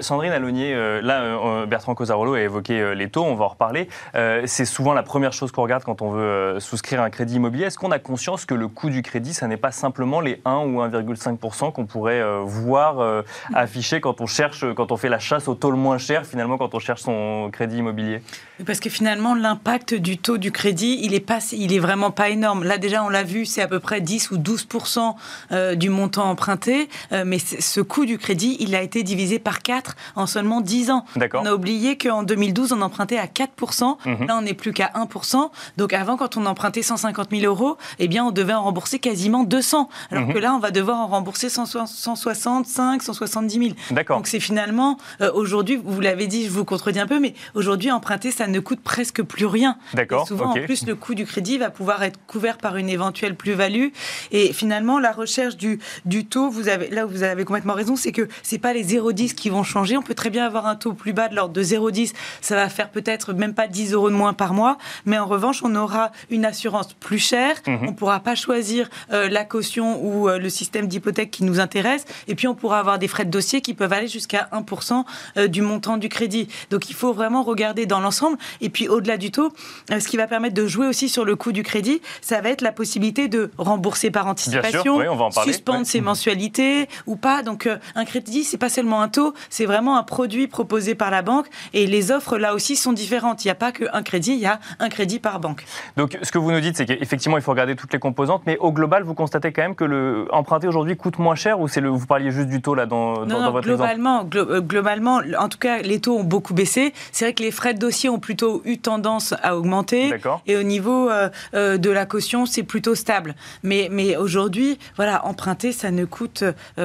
Sandrine 0.00 0.32
Alonier, 0.32 0.74
là, 1.02 1.66
Bertrand 1.66 1.94
Cosarolo 1.94 2.34
a 2.34 2.40
évoqué 2.40 2.94
les 2.94 3.08
taux, 3.10 3.24
on 3.24 3.34
va 3.34 3.44
en 3.44 3.48
reparler. 3.48 3.88
c'est 4.14 4.77
souvent 4.78 4.94
la 4.94 5.02
première 5.02 5.32
chose 5.32 5.50
qu'on 5.50 5.62
regarde 5.62 5.82
quand 5.82 6.02
on 6.02 6.12
veut 6.12 6.60
souscrire 6.60 7.02
un 7.02 7.10
crédit 7.10 7.34
immobilier. 7.34 7.64
Est-ce 7.64 7.76
qu'on 7.76 7.90
a 7.90 7.98
conscience 7.98 8.44
que 8.44 8.54
le 8.54 8.68
coût 8.68 8.90
du 8.90 9.02
crédit, 9.02 9.34
ça 9.34 9.48
n'est 9.48 9.56
pas 9.56 9.72
simplement 9.72 10.20
les 10.20 10.40
1 10.44 10.58
ou 10.58 10.80
1,5% 10.80 11.72
qu'on 11.72 11.84
pourrait 11.84 12.22
voir 12.44 13.24
affichés 13.52 14.00
quand 14.00 14.20
on 14.20 14.26
cherche, 14.26 14.64
quand 14.76 14.92
on 14.92 14.96
fait 14.96 15.08
la 15.08 15.18
chasse 15.18 15.48
au 15.48 15.56
taux 15.56 15.72
le 15.72 15.76
moins 15.76 15.98
cher, 15.98 16.24
finalement, 16.24 16.58
quand 16.58 16.76
on 16.76 16.78
cherche 16.78 17.00
son 17.00 17.50
crédit 17.52 17.78
immobilier? 17.78 18.22
Parce 18.64 18.78
que 18.78 18.88
finalement, 18.88 19.34
l'impact 19.34 19.94
du 19.94 20.16
taux 20.16 20.38
du 20.38 20.52
crédit, 20.52 21.00
il 21.02 21.12
est, 21.12 21.18
pas, 21.18 21.40
il 21.50 21.74
est 21.74 21.80
vraiment 21.80 22.12
pas 22.12 22.28
énorme. 22.28 22.62
Là, 22.62 22.78
déjà, 22.78 23.02
on 23.02 23.08
l'a 23.08 23.24
vu, 23.24 23.46
c'est 23.46 23.62
à 23.62 23.66
peu 23.66 23.80
près 23.80 24.00
10 24.00 24.30
ou 24.30 24.36
12% 24.36 25.74
du 25.74 25.90
montant 25.90 26.30
emprunté, 26.30 26.88
mais 27.26 27.40
ce 27.40 27.80
coût 27.80 28.06
du 28.06 28.16
crédit, 28.16 28.56
il 28.60 28.76
a 28.76 28.82
été 28.82 29.02
divisé 29.02 29.40
par 29.40 29.60
4 29.60 29.96
en 30.14 30.28
seulement 30.28 30.60
10 30.60 30.92
ans. 30.92 31.04
On 31.34 31.46
a 31.46 31.52
oublié 31.52 31.98
qu'en 31.98 32.22
2012, 32.22 32.72
on 32.74 32.80
empruntait 32.80 33.18
à 33.18 33.26
4%. 33.26 33.98
Mhm. 34.06 34.26
Là, 34.28 34.36
on 34.38 34.42
n'est 34.42 34.54
plus 34.54 34.67
qu'à 34.72 34.90
1%. 34.94 35.50
Donc 35.76 35.92
avant, 35.92 36.16
quand 36.16 36.36
on 36.36 36.46
empruntait 36.46 36.82
150 36.82 37.30
000 37.30 37.42
euros, 37.44 37.76
eh 37.98 38.08
bien, 38.08 38.24
on 38.24 38.30
devait 38.30 38.54
en 38.54 38.62
rembourser 38.62 38.98
quasiment 38.98 39.44
200. 39.44 39.88
Alors 40.10 40.26
mhm. 40.26 40.34
que 40.34 40.38
là, 40.38 40.54
on 40.54 40.58
va 40.58 40.70
devoir 40.70 40.98
en 40.98 41.06
rembourser 41.06 41.48
165, 41.48 43.02
170 43.02 43.74
000. 43.90 44.04
Donc 44.08 44.26
c'est 44.26 44.40
finalement, 44.40 44.98
euh, 45.20 45.30
aujourd'hui, 45.34 45.80
vous 45.82 46.00
l'avez 46.00 46.26
dit, 46.26 46.44
je 46.44 46.50
vous 46.50 46.64
contredis 46.64 47.00
un 47.00 47.06
peu, 47.06 47.20
mais 47.20 47.34
aujourd'hui, 47.54 47.90
emprunter, 47.90 48.30
ça 48.30 48.46
ne 48.46 48.60
coûte 48.60 48.80
presque 48.80 49.22
plus 49.22 49.46
rien. 49.46 49.76
D'accord. 49.94 50.26
Souvent, 50.26 50.50
en 50.50 50.54
plus, 50.54 50.86
le 50.86 50.94
coût 50.94 51.14
du 51.14 51.26
crédit 51.26 51.58
va 51.58 51.70
pouvoir 51.70 52.02
être 52.02 52.18
couvert 52.26 52.58
par 52.58 52.76
une 52.76 52.88
éventuelle 52.88 53.34
plus-value. 53.34 53.88
Et 54.32 54.52
finalement, 54.52 54.98
la 54.98 55.12
recherche 55.12 55.56
du, 55.56 55.78
du 56.04 56.26
taux, 56.26 56.50
vous 56.50 56.68
avez, 56.68 56.90
là 56.90 57.06
où 57.06 57.08
vous 57.08 57.22
avez 57.22 57.44
complètement 57.44 57.74
raison, 57.74 57.96
c'est 57.96 58.12
que 58.12 58.28
c'est 58.42 58.58
pas 58.58 58.72
les 58.72 58.84
0,10 58.84 59.34
qui 59.34 59.50
vont 59.50 59.62
changer. 59.62 59.96
On 59.96 60.02
peut 60.02 60.14
très 60.14 60.30
bien 60.30 60.44
avoir 60.44 60.66
un 60.66 60.76
taux 60.76 60.92
plus 60.92 61.12
bas 61.12 61.28
de 61.28 61.34
l'ordre 61.34 61.52
de 61.52 61.62
0,10. 61.62 62.12
Ça 62.40 62.56
va 62.56 62.68
faire 62.68 62.90
peut-être 62.90 63.32
même 63.32 63.54
pas 63.54 63.66
10 63.66 63.92
euros 63.92 64.10
de 64.10 64.14
moins 64.14 64.32
par 64.32 64.54
mois. 64.54 64.57
Mais 65.04 65.18
en 65.18 65.26
revanche, 65.26 65.62
on 65.62 65.74
aura 65.74 66.10
une 66.30 66.44
assurance 66.44 66.92
plus 66.94 67.18
chère. 67.18 67.56
Mhm. 67.66 67.78
On 67.82 67.86
ne 67.86 67.96
pourra 67.96 68.20
pas 68.20 68.34
choisir 68.34 68.88
euh, 69.12 69.28
la 69.28 69.44
caution 69.44 70.02
ou 70.04 70.28
euh, 70.28 70.38
le 70.38 70.48
système 70.48 70.86
d'hypothèque 70.86 71.30
qui 71.30 71.44
nous 71.44 71.60
intéresse. 71.60 72.04
Et 72.26 72.34
puis, 72.34 72.48
on 72.48 72.54
pourra 72.54 72.78
avoir 72.78 72.98
des 72.98 73.08
frais 73.08 73.24
de 73.24 73.30
dossier 73.30 73.60
qui 73.60 73.74
peuvent 73.74 73.92
aller 73.92 74.08
jusqu'à 74.08 74.48
1% 74.52 75.04
euh, 75.36 75.48
du 75.48 75.62
montant 75.62 75.96
du 75.96 76.08
crédit. 76.08 76.48
Donc, 76.70 76.90
il 76.90 76.94
faut 76.94 77.12
vraiment 77.12 77.42
regarder 77.42 77.86
dans 77.86 78.00
l'ensemble. 78.00 78.38
Et 78.60 78.70
puis, 78.70 78.88
au-delà 78.88 79.16
du 79.16 79.30
taux, 79.30 79.52
ce 79.90 80.06
qui 80.08 80.16
va 80.16 80.26
permettre 80.26 80.54
de 80.54 80.66
jouer 80.66 80.86
aussi 80.86 81.08
sur 81.08 81.24
le 81.24 81.36
coût 81.36 81.52
du 81.52 81.62
crédit, 81.62 82.00
ça 82.20 82.40
va 82.40 82.50
être 82.50 82.62
la 82.62 82.72
possibilité 82.72 83.28
de 83.28 83.50
rembourser 83.58 84.10
par 84.10 84.26
anticipation, 84.26 84.98
suspendre 85.44 85.86
ses 85.86 86.00
mensualités 86.00 86.88
ou 87.06 87.16
pas. 87.16 87.42
Donc, 87.42 87.68
un 87.94 88.04
crédit, 88.04 88.44
c'est 88.44 88.58
pas 88.58 88.68
seulement 88.68 89.02
un 89.02 89.08
taux, 89.08 89.34
c'est 89.50 89.66
vraiment 89.66 89.96
un 89.96 90.02
produit 90.02 90.46
proposé 90.46 90.94
par 90.94 91.10
la 91.10 91.22
banque. 91.22 91.46
Et 91.72 91.86
les 91.86 92.10
offres, 92.10 92.38
là 92.38 92.54
aussi, 92.54 92.76
sont 92.76 92.92
différentes. 92.92 93.44
Il 93.44 93.48
n'y 93.48 93.52
a 93.52 93.56
pas 93.56 93.72
qu'un 93.72 94.02
crédit, 94.02 94.32
il 94.32 94.38
y 94.38 94.46
a 94.46 94.47
un 94.78 94.88
crédit 94.88 95.18
par 95.18 95.40
banque. 95.40 95.64
Donc, 95.96 96.18
ce 96.22 96.30
que 96.32 96.38
vous 96.38 96.52
nous 96.52 96.60
dites, 96.60 96.76
c'est 96.76 96.86
qu'effectivement, 96.86 97.36
il 97.36 97.42
faut 97.42 97.50
regarder 97.50 97.76
toutes 97.76 97.92
les 97.92 97.98
composantes, 97.98 98.42
mais 98.46 98.56
au 98.58 98.72
global, 98.72 99.02
vous 99.02 99.14
constatez 99.14 99.52
quand 99.52 99.62
même 99.62 99.74
que 99.74 99.84
le 99.84 100.26
emprunter 100.30 100.68
aujourd'hui 100.68 100.96
coûte 100.96 101.18
moins 101.18 101.34
cher 101.34 101.60
ou 101.60 101.68
c'est 101.68 101.80
le, 101.80 101.88
vous 101.88 102.06
parliez 102.06 102.30
juste 102.30 102.48
du 102.48 102.62
taux 102.62 102.74
là 102.74 102.86
dans, 102.86 103.26
non, 103.26 103.40
non, 103.40 103.60
globalement, 103.60 104.28
euh, 104.34 104.60
globalement, 104.60 105.20
en 105.38 105.48
tout 105.48 105.58
cas, 105.58 105.78
les 105.82 106.00
taux 106.00 106.18
ont 106.18 106.24
beaucoup 106.24 106.54
baissé. 106.54 106.92
C'est 107.12 107.24
vrai 107.24 107.34
que 107.34 107.42
les 107.42 107.50
frais 107.50 107.74
de 107.74 107.78
dossier 107.78 108.08
ont 108.08 108.18
plutôt 108.18 108.62
eu 108.64 108.78
tendance 108.78 109.34
à 109.42 109.56
augmenter. 109.56 110.14
Et 110.46 110.56
au 110.56 110.62
niveau 110.62 111.10
euh, 111.10 111.28
euh, 111.54 111.78
de 111.78 111.90
la 111.90 112.06
caution, 112.06 112.46
c'est 112.46 112.62
plutôt 112.62 112.94
stable. 112.94 113.34
Mais, 113.62 113.88
mais 113.90 114.16
aujourd'hui, 114.16 114.78
voilà, 114.96 115.24
emprunter, 115.26 115.72
ça 115.72 115.90
ne 115.90 116.04
coûte 116.04 116.44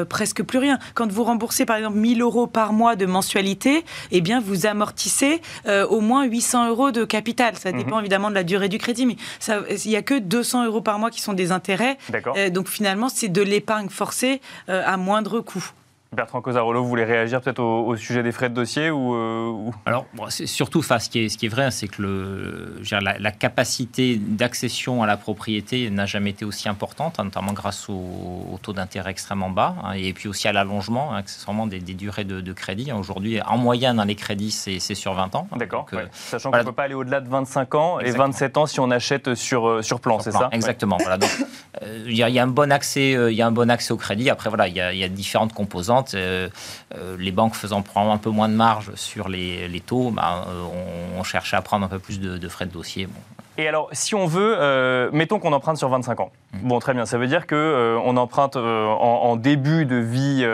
presque 0.09 0.43
plus 0.43 0.59
rien. 0.59 0.79
Quand 0.93 1.11
vous 1.11 1.23
remboursez 1.23 1.65
par 1.65 1.77
exemple 1.77 1.97
1000 1.97 2.21
euros 2.21 2.47
par 2.47 2.73
mois 2.73 2.95
de 2.95 3.05
mensualité, 3.05 3.85
eh 4.11 4.21
bien 4.21 4.39
vous 4.39 4.65
amortissez 4.65 5.41
au 5.67 5.99
moins 6.01 6.25
800 6.25 6.69
euros 6.69 6.91
de 6.91 7.05
capital. 7.05 7.52
Ça 7.55 7.71
dépend 7.71 7.97
mhm. 7.97 8.01
évidemment 8.01 8.29
de 8.29 8.35
la 8.35 8.43
durée 8.43 8.69
du 8.69 8.77
crédit, 8.77 9.05
mais 9.05 9.17
il 9.47 9.89
n'y 9.89 9.95
a 9.95 10.01
que 10.01 10.19
200 10.19 10.65
euros 10.65 10.81
par 10.81 10.99
mois 10.99 11.09
qui 11.09 11.21
sont 11.21 11.33
des 11.33 11.51
intérêts. 11.51 11.97
donc 12.51 12.67
finalement, 12.67 13.09
c'est 13.09 13.29
de 13.29 13.41
l'épargne 13.41 13.89
forcée 13.89 14.41
à 14.67 14.97
moindre 14.97 15.41
coût. 15.41 15.71
Bertrand 16.13 16.41
Cosarolo, 16.41 16.81
vous 16.81 16.89
voulez 16.89 17.03
réagir 17.03 17.41
peut-être 17.41 17.61
au, 17.61 17.95
sujet 17.95 18.23
des 18.23 18.31
frais 18.31 18.49
de 18.49 18.53
dossier 18.53 18.89
ou, 18.89 19.15
euh, 19.15 19.71
Alors, 19.85 20.05
surtout, 20.29 20.79
enfin, 20.79 20.99
ce, 20.99 21.09
qui 21.09 21.25
est, 21.25 21.29
ce 21.29 21.37
qui 21.37 21.47
est 21.47 21.49
vrai, 21.49 21.71
c'est 21.71 21.87
que 21.87 22.01
le, 22.01 22.81
la, 23.01 23.31
capacité 23.31 24.17
d'accession 24.17 25.03
à 25.03 25.07
la 25.07 25.17
propriété 25.17 25.89
n'a 25.89 26.05
jamais 26.05 26.31
été 26.31 26.45
aussi 26.45 26.69
importante, 26.69 27.19
hein, 27.19 27.25
notamment 27.25 27.53
grâce 27.53 27.89
au, 27.89 28.59
taux 28.61 28.73
d'intérêt 28.73 29.11
extrêmement 29.11 29.49
bas, 29.49 29.75
hein, 29.83 29.93
et 29.93 30.13
puis 30.13 30.29
aussi 30.29 30.47
à 30.47 30.53
l'allongement, 30.53 31.13
hein, 31.13 31.17
accessoirement 31.17 31.67
des, 31.67 31.79
des, 31.79 31.93
durées 31.93 32.23
de, 32.23 32.53
crédit. 32.53 32.91
Aujourd'hui, 32.91 33.41
en 33.41 33.57
moyenne, 33.57 33.97
dans 33.97 34.03
les 34.03 34.15
crédits, 34.15 34.51
c'est 34.51 34.79
sur 34.79 35.13
20 35.13 35.35
ans. 35.35 35.47
D'accord. 35.55 35.85
Euh, 35.93 36.05
Sachant 36.11 36.51
qu'on 36.51 36.57
ne 36.57 36.63
peut 36.63 36.71
pas 36.71 36.83
aller 36.83 36.93
au-delà 36.93 37.19
de 37.19 37.29
25 37.29 37.75
ans 37.75 37.99
et 37.99 38.11
27 38.11 38.57
ans 38.57 38.65
si 38.65 38.79
on 38.79 38.91
achète 38.91 39.33
sur, 39.35 39.67
euh, 39.67 39.81
sur 39.81 39.99
plan, 39.99 40.19
c'est 40.19 40.31
ça 40.31 40.49
Exactement. 40.51 40.97
Voilà, 40.97 41.17
il 42.05 42.15
y, 42.15 42.21
a 42.21 42.43
un 42.43 42.47
bon 42.47 42.71
accès, 42.71 43.11
il 43.11 43.35
y 43.35 43.41
a 43.41 43.47
un 43.47 43.51
bon 43.51 43.69
accès 43.69 43.91
au 43.91 43.97
crédit. 43.97 44.29
Après, 44.29 44.49
voilà, 44.49 44.67
il 44.67 44.75
y 44.75 44.81
a, 44.81 44.93
il 44.93 44.99
y 44.99 45.03
a 45.03 45.09
différentes 45.09 45.53
composantes 45.53 46.02
euh, 46.13 46.49
euh, 46.95 47.15
les 47.19 47.31
banques 47.31 47.55
faisant 47.55 47.81
prendre 47.81 48.11
un 48.11 48.17
peu 48.17 48.29
moins 48.29 48.49
de 48.49 48.53
marge 48.53 48.93
sur 48.95 49.29
les, 49.29 49.81
taux, 49.85 50.11
bah, 50.11 50.45
euh, 50.47 50.63
on, 51.17 51.23
cherchait 51.23 51.55
à 51.55 51.61
prendre 51.61 51.85
un 51.85 51.89
peu 51.89 51.99
plus 51.99 52.19
de, 52.19 52.49
frais 52.49 52.65
de 52.65 52.71
dossier. 52.71 53.07
Et 53.57 53.67
alors, 53.67 53.87
si 53.91 54.15
on 54.15 54.25
veut, 54.25 55.09
mettons 55.13 55.39
qu'on 55.39 55.53
emprunte 55.53 55.77
sur 55.77 55.87
25 55.87 56.19
ans. 56.19 56.31
Mmh. 56.53 56.67
Bon, 56.67 56.79
très 56.79 56.93
bien. 56.93 57.05
Ça 57.05 57.17
veut 57.17 57.27
dire 57.27 57.45
qu'on 57.47 57.55
on 57.55 58.17
emprunte 58.17 58.57
en, 58.57 59.35
début 59.35 59.85
de 59.85 59.95
vie 59.95 60.45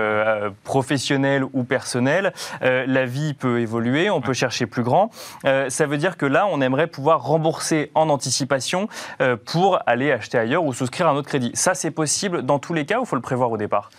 professionnelle 0.64 1.44
ou 1.54 1.64
personnelle. 1.64 2.34
la 2.62 3.06
vie 3.06 3.34
peut 3.34 3.62
évoluer, 3.62 4.10
on 4.10 4.22
peut 4.22 4.34
chercher 4.34 4.66
plus 4.66 4.84
grand. 4.84 5.12
ça 5.44 5.86
veut 5.88 5.98
dire 5.98 6.18
que 6.18 6.26
là, 6.26 6.46
on 6.52 6.62
aimerait 6.62 6.88
pouvoir 6.88 7.24
rembourser 7.24 7.90
en 7.96 8.10
anticipation 8.10 8.90
pour 9.46 9.80
aller 9.88 10.12
acheter 10.12 10.38
ailleurs 10.38 10.66
ou 10.66 10.74
souscrire 10.74 11.08
un 11.08 11.16
autre 11.16 11.30
crédit. 11.30 11.52
Ça, 11.56 11.74
c'est 11.74 11.92
possible 11.92 12.44
dans 12.44 12.60
tous 12.60 12.74
les 12.74 12.86
cas 12.86 13.00
ou 13.00 13.04
il 13.04 13.08
faut 13.08 13.16
le 13.16 13.22
prévoir 13.22 13.50
au 13.50 13.58
départ? 13.58 13.90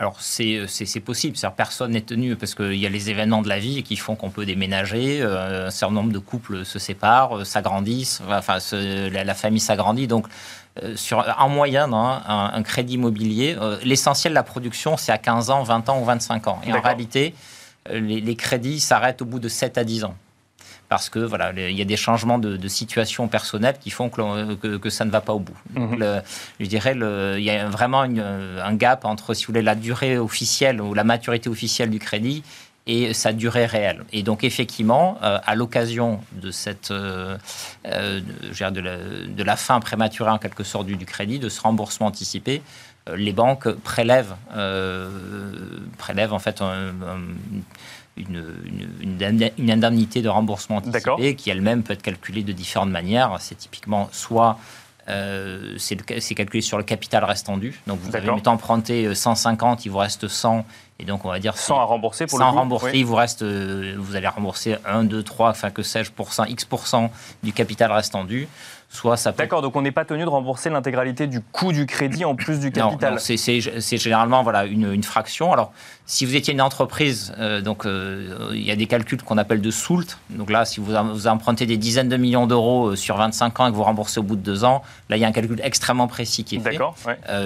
Alors 0.00 0.16
c'est 0.18 1.00
possible, 1.04 1.36
personne 1.54 1.90
n'est 1.90 2.00
tenu 2.00 2.34
parce 2.34 2.54
qu'il 2.54 2.76
y 2.76 2.86
a 2.86 2.88
les 2.88 3.10
événements 3.10 3.42
de 3.42 3.50
la 3.50 3.58
vie 3.58 3.82
qui 3.82 3.96
font 3.96 4.16
qu'on 4.16 4.30
peut 4.30 4.46
déménager, 4.46 5.20
euh, 5.20 5.66
un 5.66 5.70
certain 5.70 5.94
nombre 5.94 6.10
de 6.10 6.18
couples 6.18 6.64
se 6.64 6.78
séparent, 6.78 7.36
euh, 7.36 7.44
s'agrandissent, 7.44 8.22
enfin 8.26 8.56
la, 8.72 9.34
famille 9.34 9.60
s'agrandit, 9.60 10.06
donc 10.06 10.26
euh, 10.82 10.96
sur 10.96 11.22
en 11.38 11.50
moyenne 11.50 11.92
hein, 11.92 12.22
un, 12.26 12.62
crédit 12.62 12.94
immobilier, 12.94 13.58
l'essentiel 13.84 14.32
de 14.32 14.36
la 14.36 14.42
production 14.42 14.96
c'est 14.96 15.12
à 15.12 15.18
15 15.18 15.50
ans, 15.50 15.62
20 15.64 15.90
ans 15.90 16.00
ou 16.00 16.04
25 16.06 16.48
ans. 16.48 16.62
Et 16.66 16.72
en 16.72 16.80
réalité, 16.80 17.34
les, 17.92 18.22
les 18.22 18.36
crédits 18.36 18.80
s'arrêtent 18.80 19.20
au 19.20 19.26
bout 19.26 19.38
de 19.38 19.50
7 19.50 19.76
à 19.76 19.84
10 19.84 20.04
ans 20.04 20.14
parce 20.90 21.08
que 21.08 21.20
voilà, 21.20 21.52
il 21.56 21.78
y 21.78 21.80
a 21.80 21.84
des 21.86 21.96
changements 21.96 22.38
de, 22.38 22.68
situation 22.68 23.28
personnelle 23.28 23.76
qui 23.80 23.90
font 23.90 24.10
que, 24.10 24.76
que, 24.76 24.90
ça 24.90 25.04
ne 25.04 25.10
va 25.10 25.20
pas 25.20 25.32
au 25.32 25.38
bout. 25.38 25.56
Mhm. 25.74 26.22
je 26.58 26.66
dirais, 26.66 26.94
le, 26.94 27.36
il 27.38 27.44
y 27.44 27.50
a 27.50 27.68
vraiment 27.68 28.02
un 28.02 28.74
gap 28.74 29.04
entre, 29.04 29.32
si 29.32 29.44
vous 29.44 29.52
voulez, 29.52 29.62
la 29.62 29.76
durée 29.76 30.18
officielle 30.18 30.82
ou 30.82 30.92
la 30.92 31.04
maturité 31.04 31.48
officielle 31.48 31.90
du 31.90 32.00
crédit 32.00 32.42
et 32.88 33.14
sa 33.14 33.32
durée 33.32 33.66
réelle. 33.66 34.02
Et 34.12 34.24
donc 34.24 34.42
effectivement, 34.42 35.16
euh, 35.22 35.38
à 35.46 35.54
l'occasion 35.54 36.20
de 36.32 36.50
cette, 36.50 36.90
euh, 36.90 37.38
euh, 37.86 38.20
de, 38.20 38.80
la, 38.80 38.98
de, 38.98 39.42
la, 39.44 39.56
fin 39.56 39.78
prématurée 39.78 40.30
en 40.30 40.38
quelque 40.38 40.64
sorte 40.64 40.86
du, 40.86 41.06
crédit, 41.06 41.38
de 41.38 41.48
ce 41.48 41.60
remboursement 41.60 42.08
anticipé, 42.08 42.62
les 43.14 43.32
banques 43.32 43.70
prélèvent, 43.70 44.34
prélèvent 45.98 46.32
en 46.32 46.38
fait 46.38 46.60
un, 46.60 46.92
une, 48.16 49.70
indemnité 49.70 50.22
de 50.22 50.28
remboursement 50.28 50.76
anticipé 50.76 51.34
qui 51.34 51.50
elle-même 51.50 51.82
peut 51.82 51.92
être 51.92 52.02
calculée 52.02 52.42
de 52.42 52.52
différentes 52.52 52.90
manières. 52.90 53.36
C'est 53.40 53.56
typiquement 53.56 54.08
soit 54.12 54.58
euh, 55.08 55.74
c'est 55.78 56.34
calculé 56.34 56.60
sur 56.60 56.78
le 56.78 56.84
capital 56.84 57.24
restant 57.24 57.56
dû. 57.56 57.80
Donc 57.86 57.98
vous 58.00 58.14
avez 58.14 58.30
emprunté 58.30 59.14
150, 59.14 59.78
euh, 59.78 59.82
il 59.84 59.90
vous 59.90 59.98
reste 59.98 60.28
100 60.28 60.64
et 60.98 61.04
donc 61.04 61.24
on 61.24 61.30
va 61.30 61.38
dire 61.38 61.56
100 61.56 61.80
à 61.80 61.84
rembourser 61.84 62.26
pour 62.26 62.38
le 62.38 62.44
rembourser, 62.44 62.92
il 62.94 63.04
vous 63.04 63.14
reste 63.14 63.42
euh, 63.42 63.94
vous 63.98 64.14
allez 64.14 64.28
rembourser 64.28 64.76
1 64.84 65.04
2 65.04 65.22
3 65.22 65.50
enfin 65.50 65.70
que 65.70 65.82
sais-je 65.82 66.10
X 66.48 66.68
du 67.42 67.52
capital 67.52 67.90
restant 67.90 68.24
dû 68.24 68.46
soit 68.90 69.16
ça 69.16 69.32
D'accord, 69.32 69.62
donc 69.62 69.76
on 69.76 69.82
n'est 69.82 69.92
pas 69.92 70.04
tenu 70.04 70.24
de 70.24 70.28
rembourser 70.28 70.68
l'intégralité 70.68 71.26
du 71.26 71.40
coût 71.40 71.72
du 71.72 71.86
crédit 71.86 72.24
en 72.24 72.34
plus 72.34 72.58
du 72.58 72.72
capital. 72.72 73.14
Non, 73.14 73.18
c'est 73.20 73.96
généralement 73.98 74.42
voilà, 74.42 74.64
une, 74.64 75.02
fraction. 75.04 75.52
Alors, 75.52 75.72
si 76.10 76.26
vous 76.26 76.34
étiez 76.34 76.52
une 76.52 76.60
entreprise, 76.60 77.32
euh, 77.38 77.60
donc 77.60 77.86
euh, 77.86 78.50
il 78.52 78.64
y 78.64 78.72
a 78.72 78.76
des 78.76 78.86
calculs 78.86 79.22
qu'on 79.22 79.38
appelle 79.38 79.60
de 79.60 79.70
SOULT. 79.70 80.18
Donc 80.30 80.50
là, 80.50 80.64
si 80.64 80.80
vous, 80.80 80.92
vous 80.92 81.26
empruntez 81.28 81.66
des 81.66 81.76
dizaines 81.76 82.08
de 82.08 82.16
millions 82.16 82.48
d'euros 82.48 82.88
euh, 82.88 82.96
sur 82.96 83.16
25 83.16 83.60
ans 83.60 83.68
et 83.68 83.70
que 83.70 83.76
vous 83.76 83.84
remboursez 83.84 84.18
au 84.18 84.24
bout 84.24 84.34
de 84.34 84.42
deux 84.42 84.64
ans, 84.64 84.82
là, 85.08 85.16
il 85.16 85.20
y 85.20 85.24
a 85.24 85.28
un 85.28 85.32
calcul 85.32 85.60
extrêmement 85.62 86.08
précis 86.08 86.42
qui 86.42 86.56
est 86.56 86.58
fait 86.58 86.80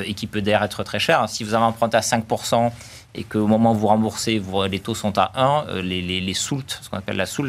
et 0.07 0.15
qui 0.15 0.27
peut 0.27 0.41
d'ailleurs 0.41 0.63
être 0.63 0.83
très 0.83 0.99
cher. 0.99 1.29
Si 1.29 1.45
vous 1.45 1.53
avez 1.53 1.65
emprunté 1.65 1.99
à 1.99 2.01
5%, 2.01 2.73
et 3.15 3.25
qu'au 3.25 3.47
moment 3.47 3.73
où 3.73 3.77
vous 3.77 3.87
remboursez, 3.87 4.43
les 4.69 4.81
taux 4.81 4.95
sont 4.95 5.17
à 5.19 5.33
1, 5.35 5.67
euh, 5.69 5.83
les, 5.83 6.03
les, 6.03 6.21
les 6.21 6.35
soult, 6.35 6.65
ce 6.81 6.89
qu'on 6.89 6.99
appelle 6.99 7.17
la 7.17 7.27
soult, 7.27 7.49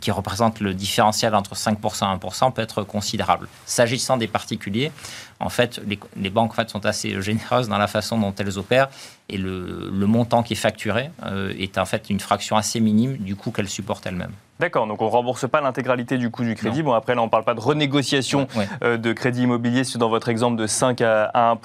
qui 0.00 0.10
représente 0.10 0.60
le 0.60 0.74
différentiel 0.74 1.34
entre 1.34 1.54
5% 1.54 1.74
et 1.74 2.18
1%, 2.18 2.52
peut 2.52 2.62
être 2.62 2.82
considérable. 2.82 3.48
S'agissant 3.64 4.16
des 4.16 4.26
particuliers, 4.26 4.92
en 5.40 5.48
fait, 5.48 5.80
les, 6.16 6.30
banques 6.30 6.58
en 6.58 6.68
sont 6.68 6.86
assez 6.86 7.20
généreuses 7.20 7.68
dans 7.68 7.78
la 7.78 7.86
façon 7.86 8.18
dont 8.18 8.34
elles 8.38 8.58
opèrent 8.58 8.88
et 9.28 9.36
le, 9.36 9.90
montant 10.06 10.42
qui 10.42 10.54
est 10.54 10.56
facturé 10.56 11.10
euh, 11.24 11.52
est 11.58 11.78
en 11.78 11.84
fait 11.84 12.08
une 12.08 12.20
fraction 12.20 12.56
assez 12.56 12.80
minime 12.80 13.16
du 13.18 13.36
coût 13.36 13.50
qu'elles 13.50 13.68
supportent 13.68 14.06
elles-mêmes. 14.06 14.32
D'accord, 14.58 14.86
donc 14.86 15.02
on 15.02 15.06
ne 15.06 15.10
rembourse 15.10 15.48
pas 15.48 15.60
l'intégralité 15.60 16.16
du 16.16 16.30
coût 16.30 16.42
du 16.42 16.54
crédit. 16.54 16.82
Bon, 16.82 16.92
après, 16.92 17.14
là, 17.14 17.22
on 17.22 17.26
ne 17.26 17.30
parle 17.30 17.44
pas 17.44 17.54
de 17.54 17.60
renégociation 17.60 18.46
euh, 18.82 18.96
de 18.96 19.12
crédit 19.12 19.42
immobilier, 19.42 19.84
c'est 19.84 19.98
dans 19.98 20.08
votre 20.08 20.28
exemple 20.28 20.56
de 20.56 20.66
5 20.66 21.00
à, 21.02 21.30
1 21.34 21.58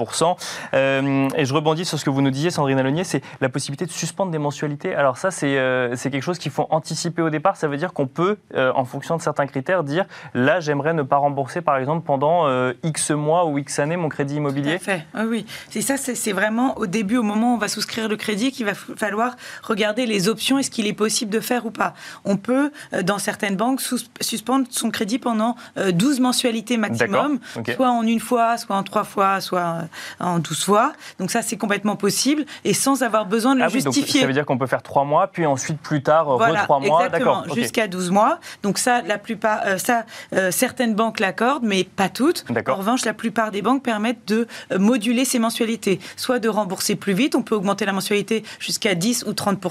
euh, 0.73 1.29
Et 1.35 1.45
je 1.45 1.53
rebondis 1.53 1.85
sur 1.85 1.97
ce 1.97 2.05
que 2.05 2.09
vous 2.09 2.21
nous 2.21 2.31
disiez, 2.31 2.49
Sandrine 2.49 2.79
Alonier, 2.79 3.03
c'est 3.03 3.21
la 3.39 3.49
possibilité 3.49 3.85
de 3.85 3.91
suspendre 3.91 4.31
des 4.31 4.37
mensualités. 4.37 4.93
Alors 4.93 5.17
ça, 5.17 5.31
c'est 5.31 5.47
quelque 5.95 6.21
chose 6.21 6.37
qu'il 6.37 6.51
faut 6.51 6.67
anticiper 6.69 7.21
au 7.21 7.29
départ. 7.29 7.55
Ça 7.55 7.67
veut 7.67 7.77
dire 7.77 7.93
qu'on 7.93 8.07
peut, 8.07 8.37
en 8.55 8.85
fonction 8.85 9.15
de 9.15 9.21
certains 9.21 9.47
critères, 9.47 9.83
dire 9.83 10.05
là, 10.33 10.59
j'aimerais 10.59 10.93
ne 10.93 11.03
pas 11.03 11.17
rembourser, 11.17 11.61
par 11.61 11.77
exemple, 11.77 12.05
pendant 12.05 12.47
X 12.83 13.11
mois 13.11 13.45
ou 13.45 13.57
X 13.57 13.79
années 13.79 13.97
mon 13.97 14.09
crédit 14.09 14.35
immobilier 14.35 14.79
Tout 14.79 14.89
à 14.89 14.95
fait. 14.95 15.05
Oui, 15.27 15.45
c'est 15.69 15.81
ça, 15.81 15.97
c'est 15.97 16.31
vraiment 16.31 16.77
au 16.77 16.87
début, 16.87 17.17
au 17.17 17.23
moment 17.23 17.53
où 17.53 17.55
on 17.55 17.59
va 17.59 17.67
souscrire 17.67 18.09
le 18.09 18.17
crédit, 18.17 18.51
qu'il 18.51 18.65
va 18.65 18.73
falloir 18.73 19.35
regarder 19.63 20.05
les 20.05 20.27
options 20.27 20.59
et 20.59 20.63
ce 20.63 20.69
qu'il 20.69 20.87
est 20.87 20.93
possible 20.93 21.31
de 21.31 21.39
faire 21.39 21.65
ou 21.65 21.71
pas. 21.71 21.93
On 22.25 22.37
peut, 22.37 22.61
euh, 22.61 22.69
dans 23.03 23.19
certaines 23.19 23.55
banques, 23.55 23.81
suspendre 24.21 24.67
son 24.69 24.91
crédit 24.91 25.19
pendant 25.19 25.55
12 25.77 26.19
euh, 26.19 26.21
mensualités 26.21 26.77
maximum, 26.77 27.39
soit 27.75 27.89
en 27.89 28.03
une 28.03 28.19
fois, 28.19 28.57
soit 28.57 28.75
en 28.75 28.83
trois 28.83 29.03
fois, 29.03 29.41
soit 29.41 29.59
euh, 29.59 30.25
en 30.25 30.39
12 30.39 30.63
fois. 30.63 30.93
Donc 31.19 31.31
ça, 31.31 31.41
c'est 31.41 31.57
complètement 31.57 31.95
possible 31.95 32.45
et 32.63 32.73
sans 32.73 33.03
avoir 33.03 33.25
besoin 33.25 33.53
de 33.53 33.59
le 33.59 33.65
ah 33.65 33.69
justifier. 33.69 34.21
ça 34.21 34.27
veut 34.27 34.33
dire 34.33 34.45
qu'on 34.45 34.57
peut 34.57 34.67
faire 34.67 34.83
trois 34.83 35.03
mois, 35.03 35.27
puis 35.27 35.45
ensuite 35.45 35.79
plus 35.79 36.03
tard, 36.03 36.37
voilà, 36.37 36.65
re 36.65 36.81
mois. 36.81 37.09
D'accord. 37.09 37.45
Jusqu'à 37.53 37.87
12 37.87 38.11
mois. 38.11 38.39
Donc 38.63 38.77
ça, 38.77 39.01
la 39.01 39.17
plupart, 39.17 39.61
ça, 39.77 40.05
certaines 40.51 40.95
banques 40.95 41.19
l'accordent, 41.19 41.63
mais 41.63 41.83
pas 41.83 42.09
toutes. 42.09 42.45
En 42.67 42.75
revanche, 42.75 43.05
la 43.05 43.13
plupart 43.13 43.51
des 43.51 43.61
banques 43.61 43.83
permettent 43.83 44.27
de 44.27 44.47
euh, 44.71 44.79
moduler 44.79 45.25
ces 45.25 45.39
mensualités. 45.39 45.99
Soit 46.17 46.39
de 46.39 46.49
rembourser 46.49 46.95
plus 46.95 47.13
vite, 47.13 47.35
on 47.35 47.43
peut 47.43 47.55
augmenter 47.55 47.85
la 47.85 47.93
mensualité 47.93 48.43
jusqu'à 48.59 48.95
10 48.95 49.25
ou 49.27 49.33
30 49.33 49.61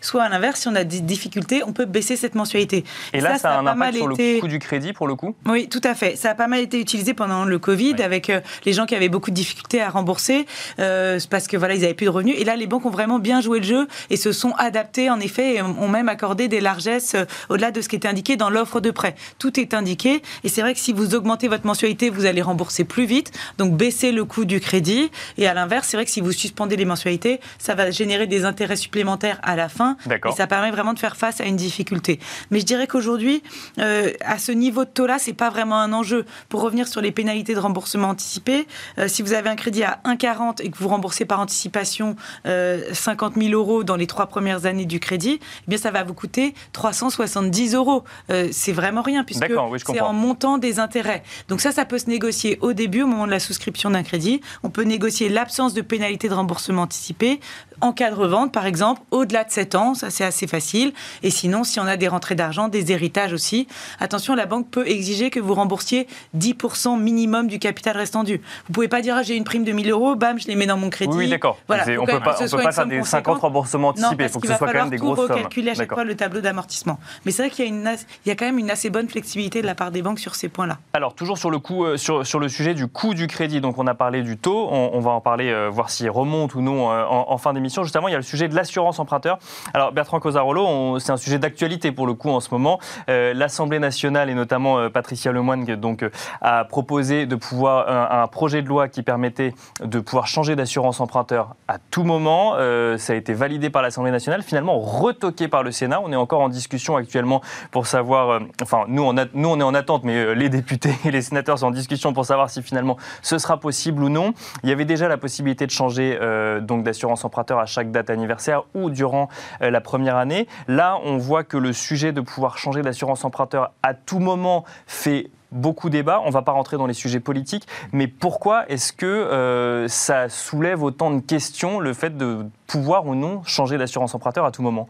soit 0.00 0.22
à 0.22 0.28
l'inverse, 0.28 0.60
si 0.60 0.68
on 0.68 0.74
a 0.74 0.84
des 0.84 1.00
difficultés, 1.00 1.62
on 1.66 1.72
peut 1.72 1.84
baisser 1.84 2.16
cette 2.16 2.34
mensualité. 2.34 2.49
Et, 2.54 3.20
là, 3.20 3.38
ça, 3.38 3.52
a 3.52 3.58
un 3.58 3.66
impact 3.66 3.96
sur 3.96 4.08
le 4.08 4.40
coût 4.40 4.48
du 4.48 4.58
crédit, 4.58 4.92
pour 4.92 5.06
le 5.06 5.14
coup? 5.14 5.34
Oui, 5.46 5.68
tout 5.68 5.80
à 5.84 5.94
fait. 5.94 6.16
Ça 6.16 6.30
a 6.30 6.34
pas 6.34 6.46
mal 6.46 6.60
été 6.60 6.80
utilisé 6.80 7.14
pendant 7.14 7.44
le 7.44 7.58
Covid, 7.58 8.02
avec 8.02 8.30
euh, 8.30 8.40
les 8.64 8.72
gens 8.72 8.86
qui 8.86 8.94
avaient 8.94 9.08
beaucoup 9.08 9.30
de 9.30 9.36
difficultés 9.36 9.80
à 9.80 9.90
rembourser, 9.90 10.46
euh, 10.78 11.18
parce 11.30 11.46
que 11.46 11.56
voilà, 11.56 11.74
ils 11.74 11.82
n'avaient 11.82 11.94
plus 11.94 12.06
de 12.06 12.10
revenus. 12.10 12.36
Et 12.38 12.44
là, 12.44 12.56
les 12.56 12.66
banques 12.66 12.86
ont 12.86 12.90
vraiment 12.90 13.18
bien 13.18 13.40
joué 13.40 13.58
le 13.58 13.64
jeu 13.64 13.88
et 14.10 14.16
se 14.16 14.32
sont 14.32 14.52
adaptées, 14.58 15.10
en 15.10 15.20
effet, 15.20 15.56
et 15.56 15.62
ont 15.62 15.88
même 15.88 16.08
accordé 16.08 16.48
des 16.48 16.60
largesses 16.60 17.16
au-delà 17.48 17.70
de 17.70 17.80
ce 17.80 17.88
qui 17.88 17.96
était 17.96 18.08
indiqué 18.08 18.36
dans 18.36 18.50
l'offre 18.50 18.80
de 18.80 18.90
prêt. 18.90 19.14
Tout 19.38 19.58
est 19.58 19.74
indiqué. 19.74 20.22
Et 20.44 20.48
c'est 20.48 20.62
vrai 20.62 20.74
que 20.74 20.80
si 20.80 20.92
vous 20.92 21.14
augmentez 21.14 21.48
votre 21.48 21.66
mensualité, 21.66 22.10
vous 22.10 22.26
allez 22.26 22.42
rembourser 22.42 22.84
plus 22.84 23.04
vite 23.04 23.32
donc 23.58 23.76
baisser 23.76 24.12
le 24.12 24.24
coût 24.24 24.44
du 24.44 24.60
crédit. 24.60 25.10
Et 25.38 25.46
à 25.46 25.54
l'inverse, 25.54 25.88
c'est 25.88 25.96
vrai 25.96 26.04
que 26.04 26.10
si 26.10 26.20
vous 26.20 26.32
suspendez 26.32 26.76
les 26.76 26.84
mensualités, 26.84 27.40
ça 27.58 27.74
va 27.74 27.90
générer 27.90 28.26
des 28.26 28.44
intérêts 28.44 28.76
supplémentaires 28.76 29.38
à 29.42 29.56
la 29.56 29.68
fin. 29.68 29.96
Et 30.28 30.32
ça 30.32 30.46
permet 30.46 30.70
vraiment 30.70 30.92
de 30.92 30.98
faire 30.98 31.16
face 31.16 31.40
à 31.40 31.44
une 31.44 31.56
difficulté. 31.56 32.20
Mais 32.50 32.60
je 32.60 32.64
dirais 32.64 32.86
qu'aujourd'hui, 32.86 33.42
euh, 33.78 34.12
à 34.24 34.38
ce 34.38 34.52
niveau 34.52 34.84
de 34.84 34.90
taux-là, 34.90 35.18
c'est 35.18 35.32
pas 35.32 35.50
vraiment 35.50 35.76
un 35.76 35.92
enjeu. 35.92 36.24
Pour 36.48 36.62
revenir 36.62 36.88
sur 36.88 37.00
les 37.00 37.12
pénalités 37.12 37.54
de 37.54 37.58
remboursement 37.58 38.08
anticipé, 38.08 38.66
euh, 38.98 39.08
si 39.08 39.22
vous 39.22 39.32
avez 39.32 39.48
un 39.48 39.56
crédit 39.56 39.82
à 39.82 40.00
1,40 40.04 40.60
et 40.62 40.70
que 40.70 40.78
vous 40.78 40.88
remboursez 40.88 41.24
par 41.24 41.40
anticipation 41.40 42.16
50 42.44 43.36
euh, 43.36 43.40
000 43.40 43.52
euros 43.52 43.84
dans 43.84 43.96
les 43.96 44.06
trois 44.06 44.26
premières 44.26 44.66
années 44.66 44.86
du 44.86 45.00
crédit, 45.00 45.40
eh 45.40 45.64
bien 45.68 45.78
ça 45.78 45.90
va 45.90 46.02
vous 46.02 46.14
coûter 46.14 46.54
370 46.72 47.74
euros. 47.74 48.04
c'est 48.50 48.72
vraiment 48.72 49.02
rien 49.02 49.24
puisque 49.24 49.46
c'est 49.86 50.00
en 50.00 50.12
montant 50.12 50.58
des 50.58 50.78
intérêts. 50.78 51.22
Donc 51.48 51.60
ça, 51.60 51.72
ça 51.72 51.84
peut 51.84 51.98
se 51.98 52.08
négocier 52.08 52.58
au 52.60 52.72
début, 52.72 53.02
au 53.02 53.06
moment 53.06 53.26
de 53.26 53.30
la 53.30 53.40
souscription 53.40 53.90
d'un 53.90 54.02
crédit. 54.02 54.40
On 54.62 54.70
peut 54.70 54.82
négocier 54.82 55.28
l'absence 55.28 55.74
de 55.74 55.82
pénalité 55.82 56.28
de 56.28 56.34
remboursement 56.34 56.82
anticipé 56.82 57.40
en 57.80 57.92
cas 57.92 58.10
de 58.10 58.14
revente, 58.14 58.52
par 58.52 58.66
exemple, 58.66 59.00
au-delà 59.10 59.44
de 59.44 59.50
7 59.50 59.74
ans. 59.74 59.94
Ça, 59.94 60.10
c'est 60.10 60.24
assez 60.24 60.46
facile. 60.46 60.92
Et 61.22 61.30
sinon, 61.30 61.64
si 61.64 61.80
on 61.80 61.86
a 61.86 61.96
des 61.96 62.08
rentrées 62.08 62.29
d'argent, 62.34 62.68
des 62.68 62.92
héritages 62.92 63.32
aussi, 63.32 63.66
attention, 63.98 64.34
la 64.34 64.46
banque 64.46 64.68
peut 64.70 64.88
exiger 64.88 65.30
que 65.30 65.40
vous 65.40 65.54
remboursiez 65.54 66.06
10% 66.36 67.00
minimum 67.00 67.46
du 67.46 67.58
capital 67.58 67.96
restant 67.96 68.24
dû. 68.24 68.40
Vous 68.66 68.72
pouvez 68.72 68.88
pas 68.88 69.00
dire, 69.00 69.16
ah, 69.16 69.22
j'ai 69.22 69.36
une 69.36 69.44
prime 69.44 69.64
de 69.64 69.72
1000 69.72 69.90
euros, 69.90 70.14
bam, 70.14 70.38
je 70.38 70.46
les 70.46 70.56
mets 70.56 70.66
dans 70.66 70.76
mon 70.76 70.90
crédit. 70.90 71.16
Oui, 71.16 71.28
d'accord. 71.28 71.58
Voilà. 71.66 71.84
On 71.86 72.02
ne 72.02 72.06
peut 72.06 72.20
pas, 72.20 72.34
peut 72.34 72.62
pas 72.62 72.72
faire 72.72 72.86
des 72.86 73.02
50 73.02 73.40
remboursements 73.40 73.88
anticipés. 73.88 74.24
il 74.24 74.30
faut 74.30 74.40
que 74.40 74.48
ce 74.48 74.54
soit 74.54 74.66
quand 74.66 74.74
même 74.74 74.90
des 74.90 74.96
grosses 74.96 75.18
sommes. 75.18 75.36
calculer 75.36 75.70
à 75.70 75.74
chaque 75.74 75.92
fois 75.92 76.04
le 76.04 76.16
tableau 76.16 76.40
d'amortissement. 76.40 76.98
Mais 77.24 77.32
c'est 77.32 77.42
vrai 77.42 77.50
qu'il 77.50 77.64
y, 77.64 77.68
a 77.68 77.70
une, 77.70 77.96
il 78.24 78.28
y 78.28 78.32
a 78.32 78.34
quand 78.34 78.44
même 78.44 78.58
une 78.58 78.70
assez 78.70 78.90
bonne 78.90 79.08
flexibilité 79.08 79.62
de 79.62 79.66
la 79.66 79.74
part 79.74 79.90
des 79.90 80.02
banques 80.02 80.18
sur 80.18 80.34
ces 80.34 80.48
points-là. 80.48 80.78
Alors, 80.92 81.14
toujours 81.14 81.38
sur 81.38 81.50
le, 81.50 81.58
euh, 81.70 81.96
sur, 81.96 82.26
sur 82.26 82.38
le 82.38 82.48
sujet 82.48 82.74
du 82.74 82.86
coût 82.86 83.14
du 83.14 83.26
crédit, 83.26 83.60
donc 83.60 83.78
on 83.78 83.86
a 83.86 83.94
parlé 83.94 84.22
du 84.22 84.36
taux, 84.36 84.68
on, 84.70 85.00
va 85.00 85.12
en 85.12 85.20
parler, 85.20 85.50
euh, 85.50 85.68
voir 85.70 85.90
s'il 85.90 86.10
remonte 86.10 86.54
ou 86.54 86.60
non 86.60 86.90
euh, 86.90 87.04
en, 87.08 87.38
fin 87.38 87.52
d'émission. 87.52 87.82
Justement, 87.82 88.08
il 88.08 88.12
y 88.12 88.14
a 88.14 88.18
le 88.18 88.22
sujet 88.22 88.48
de 88.48 88.54
l'assurance 88.54 88.98
emprunteur. 88.98 89.38
Alors 89.72 89.92
Bertrand 89.92 90.20
Cosarolo, 90.20 90.98
c'est 90.98 91.12
un 91.12 91.16
sujet 91.16 91.38
d'actualité 91.38 91.92
pour 91.92 92.06
le 92.06 92.14
coup 92.14 92.19
en 92.28 92.40
ce 92.40 92.48
moment. 92.52 92.78
Euh, 93.08 93.32
L'Assemblée 93.34 93.78
nationale 93.78 94.30
et 94.30 94.34
notamment 94.34 94.90
Patricia 94.90 95.32
Lemoine 95.32 95.64
donc 95.76 96.04
a 96.40 96.64
proposé 96.64 97.26
de 97.26 97.36
pouvoir 97.36 97.88
un, 98.12 98.26
projet 98.26 98.62
de 98.62 98.68
loi 98.68 98.88
qui 98.88 99.02
permettait 99.02 99.54
de 99.82 100.00
pouvoir 100.00 100.26
changer 100.26 100.56
d'assurance 100.56 101.00
emprunteur 101.00 101.54
à 101.68 101.78
tout 101.90 102.04
moment. 102.04 102.54
ça 102.98 103.12
a 103.12 103.16
été 103.16 103.32
validé 103.32 103.70
par 103.70 103.82
l'Assemblée 103.82 104.10
nationale, 104.10 104.42
finalement 104.42 104.78
retoqué 104.78 105.48
par 105.48 105.62
le 105.62 105.72
Sénat. 105.72 106.00
On 106.02 106.12
est 106.12 106.16
encore 106.16 106.40
en 106.40 106.48
discussion 106.48 106.96
actuellement 106.96 107.40
pour 107.70 107.86
savoir, 107.86 108.40
enfin 108.62 108.84
nous 108.88 109.02
on, 109.02 109.16
est 109.16 109.62
en 109.62 109.74
attente, 109.74 110.04
mais 110.04 110.34
les 110.34 110.48
députés 110.48 110.94
et 111.04 111.10
les 111.10 111.22
sénateurs 111.22 111.58
sont 111.58 111.66
en 111.66 111.70
discussion 111.70 112.12
pour 112.12 112.24
savoir 112.24 112.50
si 112.50 112.62
finalement 112.62 112.96
ce 113.22 113.38
sera 113.38 113.58
possible 113.58 114.02
ou 114.02 114.08
non. 114.08 114.34
Il 114.62 114.68
y 114.68 114.72
avait 114.72 114.84
déjà 114.84 115.08
la 115.08 115.16
possibilité 115.16 115.66
de 115.66 115.70
changer 115.70 116.18
euh, 116.20 116.60
donc 116.60 116.82
d'assurance 116.82 117.24
emprunteur 117.24 117.58
à 117.58 117.66
chaque 117.66 117.90
date 117.90 118.10
anniversaire 118.10 118.62
ou 118.74 118.90
durant 118.90 119.28
euh, 119.62 119.70
la 119.70 119.80
première 119.80 120.16
année. 120.16 120.46
Là, 120.68 120.98
on 121.04 121.16
voit 121.18 121.44
que 121.44 121.56
le 121.56 121.72
sujet 121.72 122.09
de 122.12 122.20
pouvoir 122.20 122.58
changer 122.58 122.82
d'assurance 122.82 123.24
emprunteur 123.24 123.72
à 123.82 123.94
tout 123.94 124.18
moment 124.18 124.64
fait 124.86 125.30
beaucoup 125.52 125.90
débat. 125.90 126.20
On 126.24 126.28
ne 126.28 126.32
va 126.32 126.42
pas 126.42 126.52
rentrer 126.52 126.76
dans 126.76 126.86
les 126.86 126.94
sujets 126.94 127.20
politiques, 127.20 127.66
mais 127.92 128.06
pourquoi 128.06 128.68
est-ce 128.70 128.92
que 128.92 129.06
euh, 129.06 129.88
ça 129.88 130.28
soulève 130.28 130.82
autant 130.82 131.10
de 131.10 131.20
questions, 131.20 131.80
le 131.80 131.92
fait 131.92 132.16
de 132.16 132.46
pouvoir 132.66 133.06
ou 133.06 133.14
non 133.14 133.42
changer 133.44 133.78
d'assurance 133.78 134.14
emprunteur 134.14 134.44
à 134.44 134.50
tout 134.50 134.62
moment? 134.62 134.88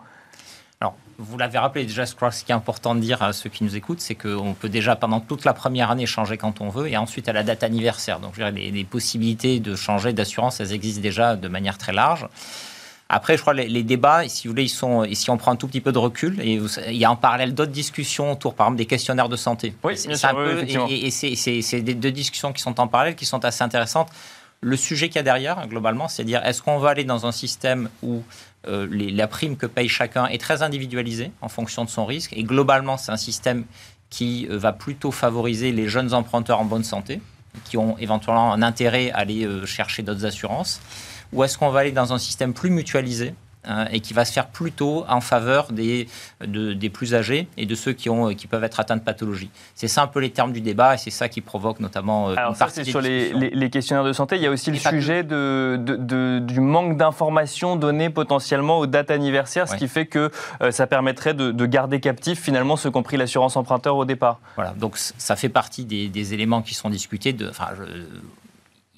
Alors, 0.80 0.94
vous 1.18 1.36
l'avez 1.36 1.58
rappelé 1.58 1.84
déjà, 1.84 2.06
je 2.06 2.14
crois 2.14 2.30
que 2.30 2.36
ce 2.36 2.44
qui 2.44 2.52
est 2.52 2.54
important 2.54 2.94
de 2.94 3.00
dire 3.00 3.22
à 3.22 3.34
ceux 3.34 3.50
qui 3.50 3.64
nous 3.64 3.76
écoutent, 3.76 4.00
c'est 4.00 4.14
qu'on 4.14 4.54
peut 4.54 4.70
déjà 4.70 4.96
pendant 4.96 5.20
toute 5.20 5.44
la 5.44 5.52
première 5.52 5.90
année 5.90 6.06
changer 6.06 6.38
quand 6.38 6.60
on 6.62 6.70
veut 6.70 6.88
et 6.88 6.96
ensuite 6.96 7.28
à 7.28 7.34
la 7.34 7.42
date 7.42 7.62
anniversaire. 7.62 8.18
Donc, 8.20 8.32
je 8.32 8.38
dirais, 8.38 8.52
les, 8.52 8.84
possibilités 8.84 9.60
de 9.60 9.76
changer 9.76 10.12
d'assurance, 10.12 10.60
elles 10.60 10.72
existent 10.72 11.02
déjà 11.02 11.36
de 11.36 11.48
manière 11.48 11.76
très 11.76 11.92
large. 11.92 12.26
Après, 13.12 13.36
je 13.36 13.42
crois 13.42 13.54
les, 13.54 13.68
les 13.68 13.82
débats, 13.82 14.28
si 14.28 14.46
vous 14.46 14.52
voulez, 14.52 14.62
ils 14.62 14.68
sont, 14.68 15.02
et 15.02 15.16
si 15.16 15.30
on 15.30 15.36
prend 15.36 15.50
un 15.50 15.56
tout 15.56 15.66
petit 15.66 15.80
peu 15.80 15.90
de 15.90 15.98
recul, 15.98 16.40
et 16.40 16.60
il 16.88 16.96
y 16.96 17.04
a 17.04 17.10
en 17.10 17.16
parallèle 17.16 17.54
d'autres 17.54 17.72
discussions 17.72 18.30
autour, 18.30 18.54
par 18.54 18.68
exemple, 18.68 18.78
des 18.78 18.86
questionnaires 18.86 19.28
de 19.28 19.36
santé. 19.36 19.74
Oui, 19.82 19.96
c'est 19.96 20.24
un 20.24 20.34
peu, 20.34 20.64
et, 20.88 21.06
et 21.06 21.10
c'est 21.10 21.80
des 21.82 21.94
deux 21.94 22.12
discussions 22.12 22.52
qui 22.52 22.62
sont 22.62 22.78
en 22.80 22.86
parallèle, 22.86 23.16
qui 23.16 23.26
sont 23.26 23.44
assez 23.44 23.64
intéressantes. 23.64 24.08
Le 24.60 24.76
sujet 24.76 25.08
qu'il 25.08 25.16
y 25.16 25.18
a 25.18 25.22
derrière, 25.24 25.66
globalement, 25.66 26.06
c'est 26.06 26.22
dire 26.22 26.40
est-ce 26.44 26.62
qu'on 26.62 26.78
va 26.78 26.90
aller 26.90 27.04
dans 27.04 27.26
un 27.26 27.32
système 27.32 27.88
où 28.02 28.22
euh, 28.68 28.86
la 28.90 29.26
prime 29.26 29.56
que 29.56 29.66
paye 29.66 29.88
chacun 29.88 30.26
est 30.26 30.40
très 30.40 30.62
individualisée 30.62 31.32
en 31.40 31.48
fonction 31.48 31.84
de 31.84 31.90
son 31.90 32.04
risque 32.04 32.34
et 32.34 32.44
globalement, 32.44 32.96
c'est 32.96 33.10
un 33.10 33.16
système 33.16 33.64
qui 34.10 34.46
euh, 34.50 34.58
va 34.58 34.72
plutôt 34.72 35.10
favoriser 35.10 35.72
les 35.72 35.88
jeunes 35.88 36.12
emprunteurs 36.12 36.60
en 36.60 36.66
bonne 36.66 36.84
santé, 36.84 37.22
qui 37.64 37.76
ont 37.78 37.96
éventuellement 37.98 38.52
un 38.52 38.62
intérêt 38.62 39.10
à 39.12 39.18
aller 39.18 39.46
euh, 39.46 39.64
chercher 39.66 40.02
d'autres 40.02 40.26
assurances 40.26 40.80
Ou 41.32 41.44
est-ce 41.44 41.58
qu'on 41.58 41.70
va 41.70 41.80
aller 41.80 41.92
dans 41.92 42.12
un 42.12 42.18
système 42.18 42.52
plus 42.52 42.70
mutualisé 42.70 43.34
hein, 43.64 43.86
et 43.92 44.00
qui 44.00 44.14
va 44.14 44.24
se 44.24 44.32
faire 44.32 44.48
plutôt 44.48 45.04
en 45.08 45.20
faveur 45.20 45.70
des, 45.70 46.08
des 46.44 46.90
plus 46.90 47.14
âgés 47.14 47.46
et 47.56 47.66
de 47.66 47.74
ceux 47.74 47.92
qui, 47.92 48.10
ont, 48.10 48.34
qui 48.34 48.46
peuvent 48.46 48.64
être 48.64 48.80
atteints 48.80 48.96
de 48.96 49.02
pathologie. 49.02 49.50
C'est 49.74 49.88
ça 49.88 50.02
un 50.02 50.06
peu 50.06 50.20
les 50.20 50.30
termes 50.30 50.52
du 50.52 50.60
débat 50.60 50.94
et 50.94 50.98
c'est 50.98 51.10
ça 51.10 51.28
qui 51.28 51.40
provoque 51.40 51.80
notamment 51.80 52.30
euh, 52.30 52.34
Alors 52.36 52.56
ça, 52.56 52.68
c'est 52.68 52.84
sur 52.84 53.00
les, 53.00 53.32
les, 53.32 53.70
questionnaires 53.70 54.04
de 54.04 54.12
santé. 54.12 54.36
Il 54.36 54.42
y 54.42 54.46
a 54.46 54.50
aussi 54.50 54.70
le 54.70 54.78
sujet 54.78 55.22
de, 55.22 55.78
de, 55.80 56.40
du 56.40 56.60
manque 56.60 56.96
d'informations 56.96 57.76
données 57.76 58.10
potentiellement 58.10 58.78
aux 58.78 58.86
dates 58.86 59.10
anniversaires, 59.10 59.68
ce 59.68 59.76
qui 59.76 59.88
fait 59.88 60.06
que 60.06 60.30
euh, 60.62 60.70
ça 60.70 60.86
permettrait 60.86 61.34
de, 61.34 61.66
garder 61.66 62.00
captifs 62.00 62.40
finalement 62.40 62.76
ceux 62.76 62.90
qui 62.90 62.96
ont 62.96 63.04
pris 63.04 63.16
l'assurance 63.16 63.56
emprunteur 63.56 63.96
au 63.96 64.04
départ. 64.04 64.40
Voilà, 64.56 64.72
donc 64.72 64.96
ça 64.96 65.36
fait 65.36 65.48
partie 65.48 65.84
des, 65.84 66.08
des 66.08 66.34
éléments 66.34 66.62
qui 66.62 66.74
sont 66.74 66.90
discutés. 66.90 67.32
De, 67.32 67.48
enfin, 67.48 67.68
je, 67.78 67.84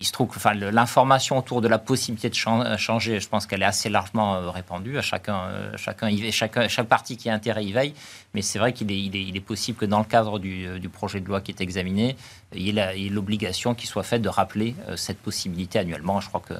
il 0.02 0.04
se 0.04 0.10
trouve 0.10 0.26
que 0.26 0.34
enfin, 0.34 0.52
l'information 0.52 1.38
autour 1.38 1.60
de 1.60 1.68
la 1.68 1.78
possibilité 1.78 2.28
de 2.28 2.34
changer, 2.34 3.20
je 3.20 3.28
pense 3.28 3.46
qu'elle 3.46 3.62
est 3.62 3.66
assez 3.66 3.88
largement 3.88 4.34
euh, 4.34 4.50
répandue. 4.50 4.98
À 4.98 5.00
chacun, 5.00 5.42
euh, 5.44 5.76
chacun, 5.76 6.10
chacun, 6.32 6.66
chaque 6.66 6.88
parti 6.88 7.16
qui 7.16 7.30
a 7.30 7.34
intérêt 7.34 7.64
y 7.64 7.72
veille. 7.72 7.94
Mais 8.34 8.42
c'est 8.42 8.58
vrai 8.58 8.72
qu'il 8.72 8.90
est, 8.90 9.40
possible 9.40 9.78
que 9.78 9.84
dans 9.84 10.00
le 10.00 10.04
cadre 10.04 10.40
du, 10.40 10.66
euh, 10.66 10.80
du, 10.80 10.88
projet 10.88 11.20
de 11.20 11.28
loi 11.28 11.40
qui 11.40 11.52
est 11.52 11.60
examiné, 11.60 12.16
il 12.52 12.62
y 12.62 12.76
ait 12.76 13.08
l'obligation 13.10 13.76
qui 13.76 13.86
soit 13.86 14.02
faite 14.02 14.22
de 14.22 14.28
rappeler 14.28 14.74
cette 14.96 15.18
possibilité 15.18 15.78
annuellement. 15.78 16.20
Je 16.20 16.28
crois 16.28 16.42
que 16.46 16.54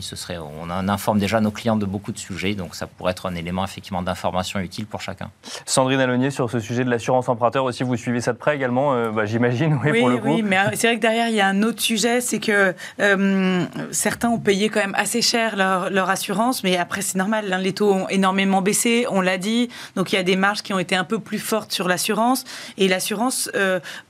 ce 0.00 0.16
serait, 0.16 0.38
on 0.38 0.68
informe 0.70 1.18
déjà 1.18 1.40
nos 1.40 1.50
clients 1.50 1.76
de 1.76 1.86
beaucoup 1.86 2.12
de 2.12 2.18
sujets, 2.18 2.54
donc 2.54 2.74
ça 2.74 2.86
pourrait 2.86 3.12
être 3.12 3.26
un 3.26 3.34
élément 3.34 3.64
effectivement 3.64 4.02
d'information 4.02 4.58
utile 4.60 4.86
pour 4.86 5.00
chacun. 5.00 5.30
Sandrine 5.64 6.00
Alonier, 6.00 6.30
sur 6.30 6.50
ce 6.50 6.58
sujet 6.58 6.84
de 6.84 6.90
l'assurance 6.90 7.28
emprunteur 7.28 7.64
aussi, 7.64 7.84
vous 7.84 7.96
suivez 7.96 8.20
ça 8.20 8.32
de 8.32 8.38
près 8.38 8.56
également, 8.56 8.94
euh, 8.94 9.10
bah, 9.10 9.26
j'imagine, 9.26 9.78
oui, 9.84 10.00
pour 10.00 10.08
le 10.08 10.18
coup. 10.18 10.28
Oui, 10.28 10.42
mais 10.42 10.58
euh, 10.58 10.70
c'est 10.74 10.88
vrai 10.88 10.96
que 10.96 11.02
derrière, 11.02 11.28
il 11.28 11.36
y 11.36 11.40
a 11.40 11.46
un 11.46 11.62
autre 11.62 11.80
sujet, 11.80 12.20
c'est 12.20 12.40
que 12.40 12.74
euh, 13.00 13.64
certains 13.92 14.28
ont 14.28 14.38
payé 14.38 14.68
quand 14.68 14.80
même 14.80 14.94
assez 14.96 15.22
cher 15.22 15.56
leur, 15.56 16.10
assurance, 16.10 16.62
mais 16.62 16.76
après, 16.76 17.00
c'est 17.00 17.18
normal, 17.18 17.52
hein, 17.52 17.58
les 17.58 17.72
taux 17.72 17.92
ont 17.92 18.08
énormément 18.08 18.62
baissé, 18.62 19.06
on 19.10 19.20
l'a 19.20 19.38
dit, 19.38 19.68
donc 19.94 20.12
il 20.12 20.16
y 20.16 20.18
a 20.18 20.22
des 20.22 20.36
marges 20.36 20.62
qui 20.62 20.72
ont 20.72 20.78
été 20.78 20.94
un 20.94 21.04
peu 21.04 21.18
plus 21.18 21.38
fortes 21.38 21.72
sur 21.72 21.88
l'assurance, 21.88 22.44
et 22.78 22.88
l'assurance 22.88 23.50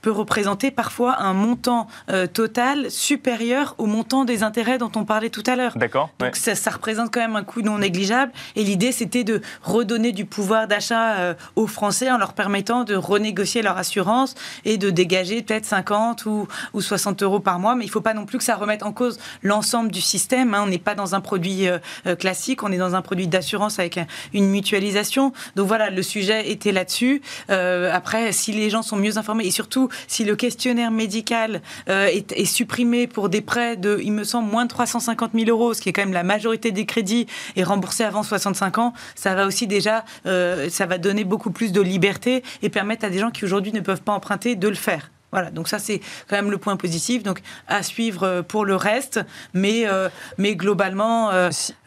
peut 0.01 0.11
représenter 0.11 0.69
parfois 0.69 1.19
un 1.21 1.33
montant 1.33 1.87
total 2.33 2.91
supérieur 2.91 3.75
au 3.77 3.87
montant 3.87 4.25
des 4.25 4.43
intérêts 4.43 4.77
dont 4.77 4.91
on 4.95 5.05
parlait 5.05 5.29
tout 5.29 5.43
à 5.47 5.55
l'heure. 5.55 5.66
D'accord. 5.75 6.09
Donc 6.19 6.35
ça, 6.35 6.71
représente 6.71 7.13
quand 7.13 7.19
même 7.19 7.35
un 7.35 7.43
coût 7.43 7.61
non 7.61 7.77
négligeable. 7.79 8.31
Et 8.55 8.63
l'idée, 8.63 8.91
c'était 8.91 9.23
de 9.23 9.41
redonner 9.61 10.11
du 10.11 10.25
pouvoir 10.25 10.67
d'achat 10.67 11.15
euh, 11.17 11.33
aux 11.55 11.67
Français 11.67 12.11
en 12.11 12.17
leur 12.17 12.33
permettant 12.33 12.83
de 12.83 12.95
renégocier 12.95 13.61
leur 13.61 13.77
assurance 13.77 14.35
et 14.65 14.77
de 14.77 14.89
dégager 14.89 15.41
peut-être 15.41 15.65
50 15.65 16.25
ou, 16.25 16.47
ou 16.73 16.81
60 16.81 17.23
euros 17.23 17.39
par 17.39 17.59
mois. 17.59 17.75
Mais 17.75 17.85
il 17.85 17.87
ne 17.87 17.91
faut 17.91 18.01
pas 18.01 18.13
non 18.13 18.25
plus 18.25 18.37
que 18.37 18.43
ça 18.43 18.55
remette 18.55 18.83
en 18.83 18.91
cause 18.91 19.19
l'ensemble 19.43 19.91
du 19.91 20.01
système. 20.01 20.53
Hein. 20.53 20.63
On 20.65 20.67
n'est 20.67 20.77
pas 20.77 20.95
dans 20.95 21.15
un 21.15 21.21
produit 21.21 21.67
euh, 21.67 21.79
euh, 22.05 22.15
classique, 22.15 22.63
on 22.63 22.71
est 22.71 22.77
dans 22.77 22.95
un 22.95 23.01
produit 23.01 23.27
d'assurance 23.27 23.79
avec 23.79 23.99
une 24.33 24.49
mutualisation. 24.49 25.33
Donc 25.55 25.67
voilà, 25.67 25.89
le 25.89 26.01
sujet 26.01 26.49
était 26.51 26.71
là-dessus. 26.71 27.21
après, 27.49 28.31
si 28.31 28.51
les 28.51 28.69
gens 28.69 28.81
sont 28.81 28.95
mieux 28.95 29.17
informés 29.17 29.45
et 29.45 29.51
surtout 29.51 29.89
si 30.07 30.23
le 30.23 30.35
questionnaire 30.35 30.91
médical 30.91 31.61
est, 31.87 32.31
est 32.31 32.45
supprimé 32.45 33.07
pour 33.07 33.29
des 33.29 33.41
prêts 33.41 33.77
de, 33.77 33.99
il 34.03 34.11
me 34.11 34.23
semble, 34.23 34.49
moins 34.49 34.65
de 34.65 34.69
350 34.69 35.31
000 35.33 35.49
euros, 35.49 35.56
ce 35.73 35.81
qui 35.81 35.89
est 35.89 35.93
quand 35.93 36.03
même 36.03 36.13
la 36.13 36.23
majorité 36.23 36.71
des 36.71 36.85
crédits, 36.85 37.27
est 37.55 37.63
remboursé 37.63 38.03
avant 38.03 38.23
65 38.23 38.77
ans, 38.77 38.93
ça 39.15 39.35
va 39.35 39.45
aussi 39.45 39.67
déjà, 39.67 40.05
euh, 40.25 40.69
ça 40.69 40.85
va 40.85 40.97
donner 40.97 41.23
beaucoup 41.23 41.51
plus 41.51 41.71
de 41.71 41.81
liberté 41.81 42.43
et 42.61 42.69
permettre 42.69 43.05
à 43.05 43.09
des 43.09 43.19
gens 43.19 43.31
qui 43.31 43.45
aujourd'hui 43.45 43.73
ne 43.73 43.81
peuvent 43.81 44.01
pas 44.01 44.13
emprunter 44.13 44.55
de 44.55 44.67
le 44.67 44.75
faire. 44.75 45.11
Voilà, 45.33 45.51
donc 45.51 45.67
ça 45.67 45.77
c'est 45.77 45.99
quand 46.29 46.37
même 46.37 46.51
le 46.51 46.57
point 46.57 46.77
positif. 46.77 47.21
Donc 47.21 47.41
à 47.67 47.83
suivre 47.83 48.23
euh, 48.23 48.41
pour 48.43 48.63
le 48.63 48.75
reste, 48.75 49.19
mais, 49.53 49.85
euh, 49.85 50.07
mais 50.37 50.55
globalement, 50.55 51.31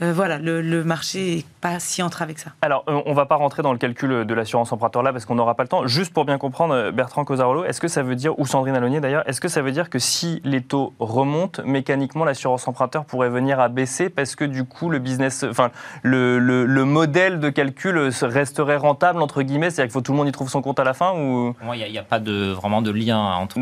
voilà, 0.01 0.39
le, 0.39 0.61
le 0.61 0.85
marché 0.85 1.47
pas 1.61 1.79
si 1.79 2.03
entre 2.03 2.23
avec 2.23 2.39
ça. 2.39 2.53
Alors, 2.63 2.85
euh, 2.89 3.03
on 3.07 3.11
ne 3.11 3.15
va 3.15 3.27
pas 3.27 3.37
rentrer 3.37 3.63
dans 3.63 3.73
le 3.73 3.79
calcul 3.79 4.25
de 4.25 4.35
l'assurance 4.35 4.73
emprunteur 4.73 5.03
là 5.03 5.13
parce 5.13 5.25
qu'on 5.25 5.35
n'aura 5.35 5.55
pas 5.55 5.63
le 5.63 5.69
temps. 5.69 5.87
Juste 5.87 6.13
pour 6.13 6.25
bien 6.25 6.39
comprendre, 6.39 6.75
euh, 6.75 6.91
Bertrand 6.91 7.25
Cosarolo, 7.25 7.65
est-ce 7.65 7.81
que 7.81 7.89
ça 7.89 8.03
veut 8.03 8.17
dire, 8.17 8.39
ou 8.39 8.47
Sandrine 8.47 8.77
Alonier 8.77 9.01
d'ailleurs, 9.01 9.29
est-ce 9.29 9.41
que 9.41 9.49
ça 9.49 9.63
veut 9.63 9.73
dire 9.73 9.91
que 9.91 9.99
si 9.99 10.41
les 10.45 10.63
taux 10.63 10.95
remontent, 10.99 11.63
mécaniquement 11.65 12.25
l'assurance 12.25 12.67
emprunteur 12.67 13.05
pourrait 13.05 13.29
venir 13.29 13.61
à 13.61 13.69
baisser 13.69 14.11
parce 14.11 14.35
que 14.35 14.45
du 14.45 14.65
coup 14.65 14.89
le 14.89 14.99
business, 14.99 15.45
enfin 15.49 15.71
le, 16.03 16.39
le, 16.39 16.85
modèle 16.85 17.41
de 17.41 17.51
calcul 17.51 18.11
resterait 18.23 18.77
rentable 18.77 19.23
entre 19.23 19.43
guillemets, 19.43 19.71
c'est-à-dire 19.71 19.91
qu'il 19.91 19.93
faut 19.93 20.01
tout 20.01 20.13
le 20.13 20.19
monde 20.19 20.29
y 20.29 20.33
trouve 20.33 20.49
son 20.49 20.63
compte 20.63 20.81
à 20.81 20.85
la 20.85 20.95
fin 20.95 21.13
ou? 21.13 21.55
Il 21.75 21.91
n'y 21.91 21.99
a, 21.99 22.03
pas 22.03 22.19
de, 22.19 22.53
vraiment 22.53 22.83
de 22.83 22.91
lien 22.91 23.19
entre 23.19 23.59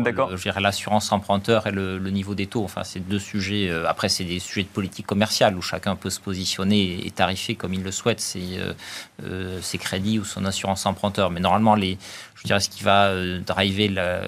l'assurance 0.59 1.11
emprunteur 1.11 1.67
et 1.67 1.71
le, 1.71 1.99
niveau 2.09 2.35
des 2.35 2.47
taux. 2.47 2.63
Enfin, 2.63 2.83
c'est 2.83 2.99
deux 2.99 3.19
sujets. 3.19 3.69
Euh, 3.69 3.87
après, 3.87 4.09
c'est 4.09 4.23
des 4.23 4.39
sujets 4.39 4.63
de 4.63 4.69
politique 4.69 5.05
commerciale 5.05 5.55
où 5.55 5.61
chacun 5.61 5.95
peut 5.95 6.09
se 6.09 6.19
positionner 6.19 7.05
et 7.05 7.11
tarifer 7.11 7.55
comme 7.55 7.73
il 7.73 7.83
le 7.83 7.88
souhaite 7.91 8.19
ses, 8.19 8.57
euh, 8.57 8.73
euh, 9.23 9.59
ses 9.61 9.77
crédits 9.77 10.19
ou 10.19 10.25
son 10.25 10.45
assurance 10.45 10.85
emprunteur. 10.85 11.31
Mais 11.31 11.39
normalement, 11.39 11.75
les, 11.75 11.97
je 12.39 12.47
dirais 12.47 12.59
ce 12.59 12.69
qui 12.69 12.83
va 12.83 13.07
euh, 13.07 13.39
driver 13.39 13.89
la, 13.89 14.21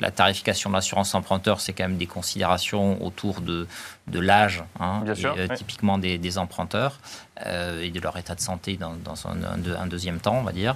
la, 0.00 0.10
tarification 0.10 0.70
de 0.70 0.74
l'assurance 0.74 1.14
emprunteur, 1.14 1.60
c'est 1.60 1.74
quand 1.74 1.84
même 1.84 1.98
des 1.98 2.06
considérations 2.06 3.04
autour 3.04 3.42
de, 3.42 3.66
de 4.06 4.18
l'âge, 4.18 4.64
hein, 4.80 5.02
euh, 5.06 5.48
typiquement 5.54 5.98
des, 5.98 6.16
des 6.16 6.38
emprunteurs, 6.38 6.98
euh, 7.46 7.82
et 7.82 7.90
de 7.90 8.00
leur 8.00 8.16
état 8.16 8.34
de 8.34 8.40
santé 8.40 8.76
dans, 8.76 8.94
dans 9.04 9.26
un, 9.26 9.86
deuxième 9.86 10.20
temps, 10.20 10.36
on 10.36 10.42
va 10.42 10.52
dire. 10.52 10.74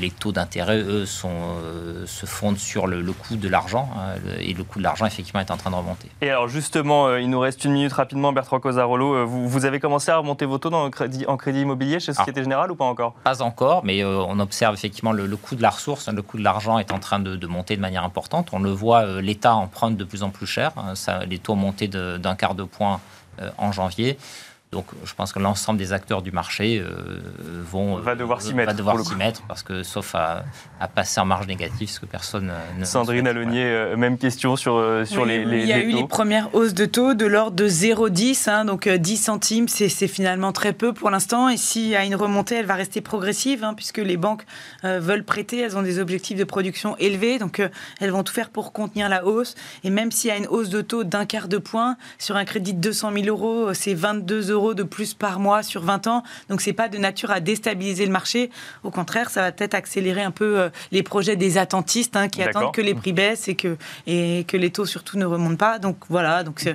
les 0.00 0.10
taux 0.10 0.32
d'intérêt, 0.32 0.78
eux, 0.78 1.06
sont, 1.06 1.56
se 2.06 2.26
fondent 2.26 2.58
sur 2.58 2.86
le, 2.86 3.12
coût 3.12 3.36
de 3.36 3.48
l'argent, 3.48 3.90
hein, 3.96 4.18
et 4.40 4.52
le 4.52 4.64
coût 4.64 4.78
de 4.78 4.84
l'argent, 4.84 5.06
effectivement, 5.06 5.40
est 5.40 5.50
en 5.50 5.56
train 5.56 5.70
de 5.70 5.76
remonter. 5.76 6.10
Et 6.20 6.30
alors, 6.30 6.48
justement, 6.48 7.16
il 7.16 7.30
nous 7.30 7.40
reste 7.40 7.64
une 7.64 7.72
minute 7.72 7.92
rapidement, 7.92 8.32
Bertrand 8.32 8.60
Cosarolo. 8.60 9.26
Vous, 9.26 9.48
vous 9.48 9.64
avez 9.64 9.80
commencé 9.80 10.10
à 10.10 10.18
remonter 10.18 10.44
vos 10.44 10.58
taux 10.58 10.70
dans 10.70 10.90
crédit, 10.90 11.24
en 11.26 11.36
crédit 11.36 11.62
immobilier 11.62 12.00
chez 12.00 12.12
Société 12.12 12.42
Générale 12.42 12.70
ou 12.70 12.76
pas 12.76 12.84
encore? 12.84 13.14
Pas 13.24 13.42
encore, 13.42 13.84
mais 13.84 14.04
on 14.04 14.38
observe 14.38 14.74
effectivement 14.74 15.13
le, 15.14 15.36
coût 15.36 15.54
de 15.54 15.62
la 15.62 15.70
ressource, 15.70 16.08
le 16.08 16.22
coût 16.22 16.38
de 16.38 16.44
l'argent 16.44 16.78
est 16.78 16.92
en 16.92 16.98
train 16.98 17.18
de, 17.18 17.46
monter 17.46 17.76
de 17.76 17.80
manière 17.80 18.04
importante. 18.04 18.48
On 18.52 18.58
le 18.58 18.70
voit, 18.70 19.02
euh, 19.02 19.20
l'État 19.20 19.54
emprunte 19.54 19.96
de 19.96 20.04
plus 20.04 20.22
en 20.22 20.30
plus 20.30 20.46
cher. 20.46 20.72
Ça, 20.94 21.24
les 21.24 21.38
taux 21.38 21.52
ont 21.52 21.56
monté 21.56 21.88
d'un 21.88 22.34
quart 22.34 22.54
de 22.54 22.64
point 22.64 23.00
euh, 23.40 23.50
en 23.58 23.72
janvier. 23.72 24.18
Donc 24.74 24.86
je 25.04 25.14
pense 25.14 25.32
que 25.32 25.38
l'ensemble 25.38 25.78
des 25.78 25.92
acteurs 25.92 26.20
du 26.20 26.32
marché 26.32 26.80
euh, 26.80 27.20
vont 27.70 27.98
va 27.98 28.16
devoir 28.16 28.42
s'y 28.42 28.54
mettre, 28.54 28.72
va 28.72 28.76
devoir 28.76 29.00
s'y 29.06 29.14
mettre 29.14 29.42
parce 29.42 29.62
que 29.62 29.84
sauf 29.84 30.16
à, 30.16 30.44
passer 30.96 31.20
en 31.20 31.24
marge 31.24 31.46
négative, 31.46 31.88
ce 31.88 32.00
que 32.00 32.06
personne 32.06 32.52
ne 32.76 32.84
Sandrine 32.84 33.28
Alonier, 33.28 33.66
euh, 33.66 33.96
même 33.96 34.18
question 34.18 34.56
sur, 34.56 34.74
euh, 34.74 35.04
sur 35.04 35.24
les, 35.24 35.44
les, 35.44 35.60
Il 35.60 35.68
y 35.68 35.72
a 35.72 35.78
eu 35.78 35.92
les 35.92 36.08
premières 36.08 36.52
hausses 36.56 36.74
de 36.74 36.86
taux 36.86 37.14
de 37.14 37.24
l'ordre 37.24 37.54
de 37.54 37.68
0,10, 37.68 38.50
hein, 38.50 38.64
donc 38.64 38.88
10 38.88 39.16
centimes, 39.16 39.68
c'est 39.68 40.08
finalement 40.08 40.50
très 40.50 40.72
peu 40.72 40.92
pour 40.92 41.08
l'instant. 41.08 41.48
Et 41.48 41.56
s'il 41.56 41.86
y 41.86 41.94
a 41.94 42.04
une 42.04 42.16
remontée, 42.16 42.56
elle 42.56 42.66
va 42.66 42.74
rester 42.74 43.00
progressive 43.00 43.62
hein, 43.62 43.74
puisque 43.74 43.98
les 43.98 44.16
banques 44.16 44.44
veulent 44.82 45.24
prêter, 45.24 45.60
elles 45.60 45.78
ont 45.78 45.82
des 45.82 46.00
objectifs 46.00 46.36
de 46.36 46.44
production 46.44 46.96
élevés, 46.98 47.38
donc 47.38 47.62
elles 48.00 48.10
vont 48.10 48.24
tout 48.24 48.32
faire 48.32 48.50
pour 48.50 48.72
contenir 48.72 49.08
la 49.08 49.24
hausse. 49.24 49.54
Et 49.84 49.90
même 49.90 50.10
s'il 50.10 50.30
y 50.30 50.32
a 50.32 50.36
une 50.36 50.48
hausse 50.48 50.68
de 50.68 50.80
taux 50.80 51.04
d'un 51.04 51.26
quart 51.26 51.46
de 51.46 51.58
point 51.58 51.96
sur 52.18 52.34
un 52.34 52.44
crédit 52.44 52.74
de 52.74 52.80
200 52.80 53.12
000 53.12 53.26
euros, 53.28 53.72
c'est 53.72 53.94
22 53.94 54.50
euros 54.50 54.63
de 54.72 54.82
plus 54.82 55.12
par 55.12 55.40
mois 55.40 55.62
sur 55.62 55.82
20 55.82 56.06
ans. 56.06 56.22
Donc 56.48 56.62
c'est 56.62 56.72
pas 56.72 56.88
de 56.88 56.96
nature 56.96 57.30
à 57.30 57.40
déstabiliser 57.40 58.06
le 58.06 58.12
marché. 58.12 58.50
Au 58.84 58.90
contraire, 58.90 59.28
ça 59.28 59.42
va 59.42 59.52
peut-être 59.52 59.74
accélérer 59.74 60.22
un 60.22 60.30
peu 60.30 60.58
euh, 60.58 60.68
les 60.92 61.02
projets 61.02 61.36
des 61.36 61.58
attentistes 61.58 62.16
hein, 62.16 62.28
qui 62.28 62.42
attendent 62.42 62.72
que 62.72 62.80
les 62.80 62.94
prix 62.94 63.12
baissent 63.12 63.48
et 63.48 63.54
que, 63.54 63.76
et 64.06 64.44
que 64.48 64.56
les 64.56 64.70
taux 64.70 64.86
surtout 64.86 65.18
ne 65.18 65.26
remontent 65.26 65.56
pas. 65.56 65.78
Donc 65.78 65.96
voilà, 66.08 66.44
donc 66.44 66.66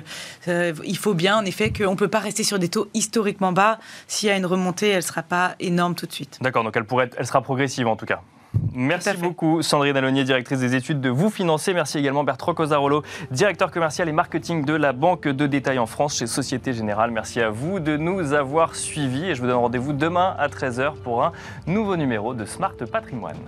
il 0.46 0.96
faut 0.96 1.14
bien 1.14 1.38
en 1.38 1.44
effet 1.44 1.72
qu'on 1.72 1.92
ne 1.92 1.96
peut 1.96 2.08
pas 2.08 2.20
rester 2.20 2.44
sur 2.44 2.58
des 2.58 2.68
taux 2.68 2.88
historiquement 2.94 3.52
bas. 3.52 3.78
S'il 4.06 4.28
y 4.28 4.32
a 4.32 4.36
une 4.36 4.46
remontée, 4.46 4.88
elle 4.88 4.96
ne 4.96 5.00
sera 5.00 5.22
pas 5.22 5.54
énorme 5.58 5.94
tout 5.94 6.06
de 6.06 6.12
suite. 6.12 6.38
D'accord, 6.40 6.62
donc 6.62 6.76
elle, 6.76 6.84
pourrait 6.84 7.10
elle 7.16 7.26
sera 7.26 7.42
progressive 7.42 7.86
en 7.86 7.96
tout 7.96 8.06
cas. 8.06 8.20
Merci 8.72 9.16
beaucoup 9.16 9.62
Sandrine 9.62 9.96
Alonier, 9.96 10.24
directrice 10.24 10.58
des 10.58 10.74
études 10.74 11.00
de 11.00 11.08
Vous 11.08 11.30
Financer. 11.30 11.72
Merci 11.72 11.98
également 11.98 12.24
Bertrand 12.24 12.54
Cosarolo, 12.54 13.02
directeur 13.30 13.70
commercial 13.70 14.08
et 14.08 14.12
marketing 14.12 14.64
de 14.64 14.74
la 14.74 14.92
Banque 14.92 15.28
de 15.28 15.46
détail 15.46 15.78
en 15.78 15.86
France 15.86 16.16
chez 16.18 16.26
Société 16.26 16.72
Générale. 16.72 17.10
Merci 17.10 17.40
à 17.40 17.50
vous 17.50 17.80
de 17.80 17.96
nous 17.96 18.32
avoir 18.32 18.74
suivis 18.74 19.26
et 19.26 19.34
je 19.34 19.40
vous 19.40 19.46
donne 19.46 19.56
rendez-vous 19.56 19.92
demain 19.92 20.34
à 20.38 20.48
13h 20.48 20.94
pour 20.96 21.24
un 21.24 21.32
nouveau 21.66 21.96
numéro 21.96 22.34
de 22.34 22.44
Smart 22.44 22.74
Patrimoine. 22.90 23.38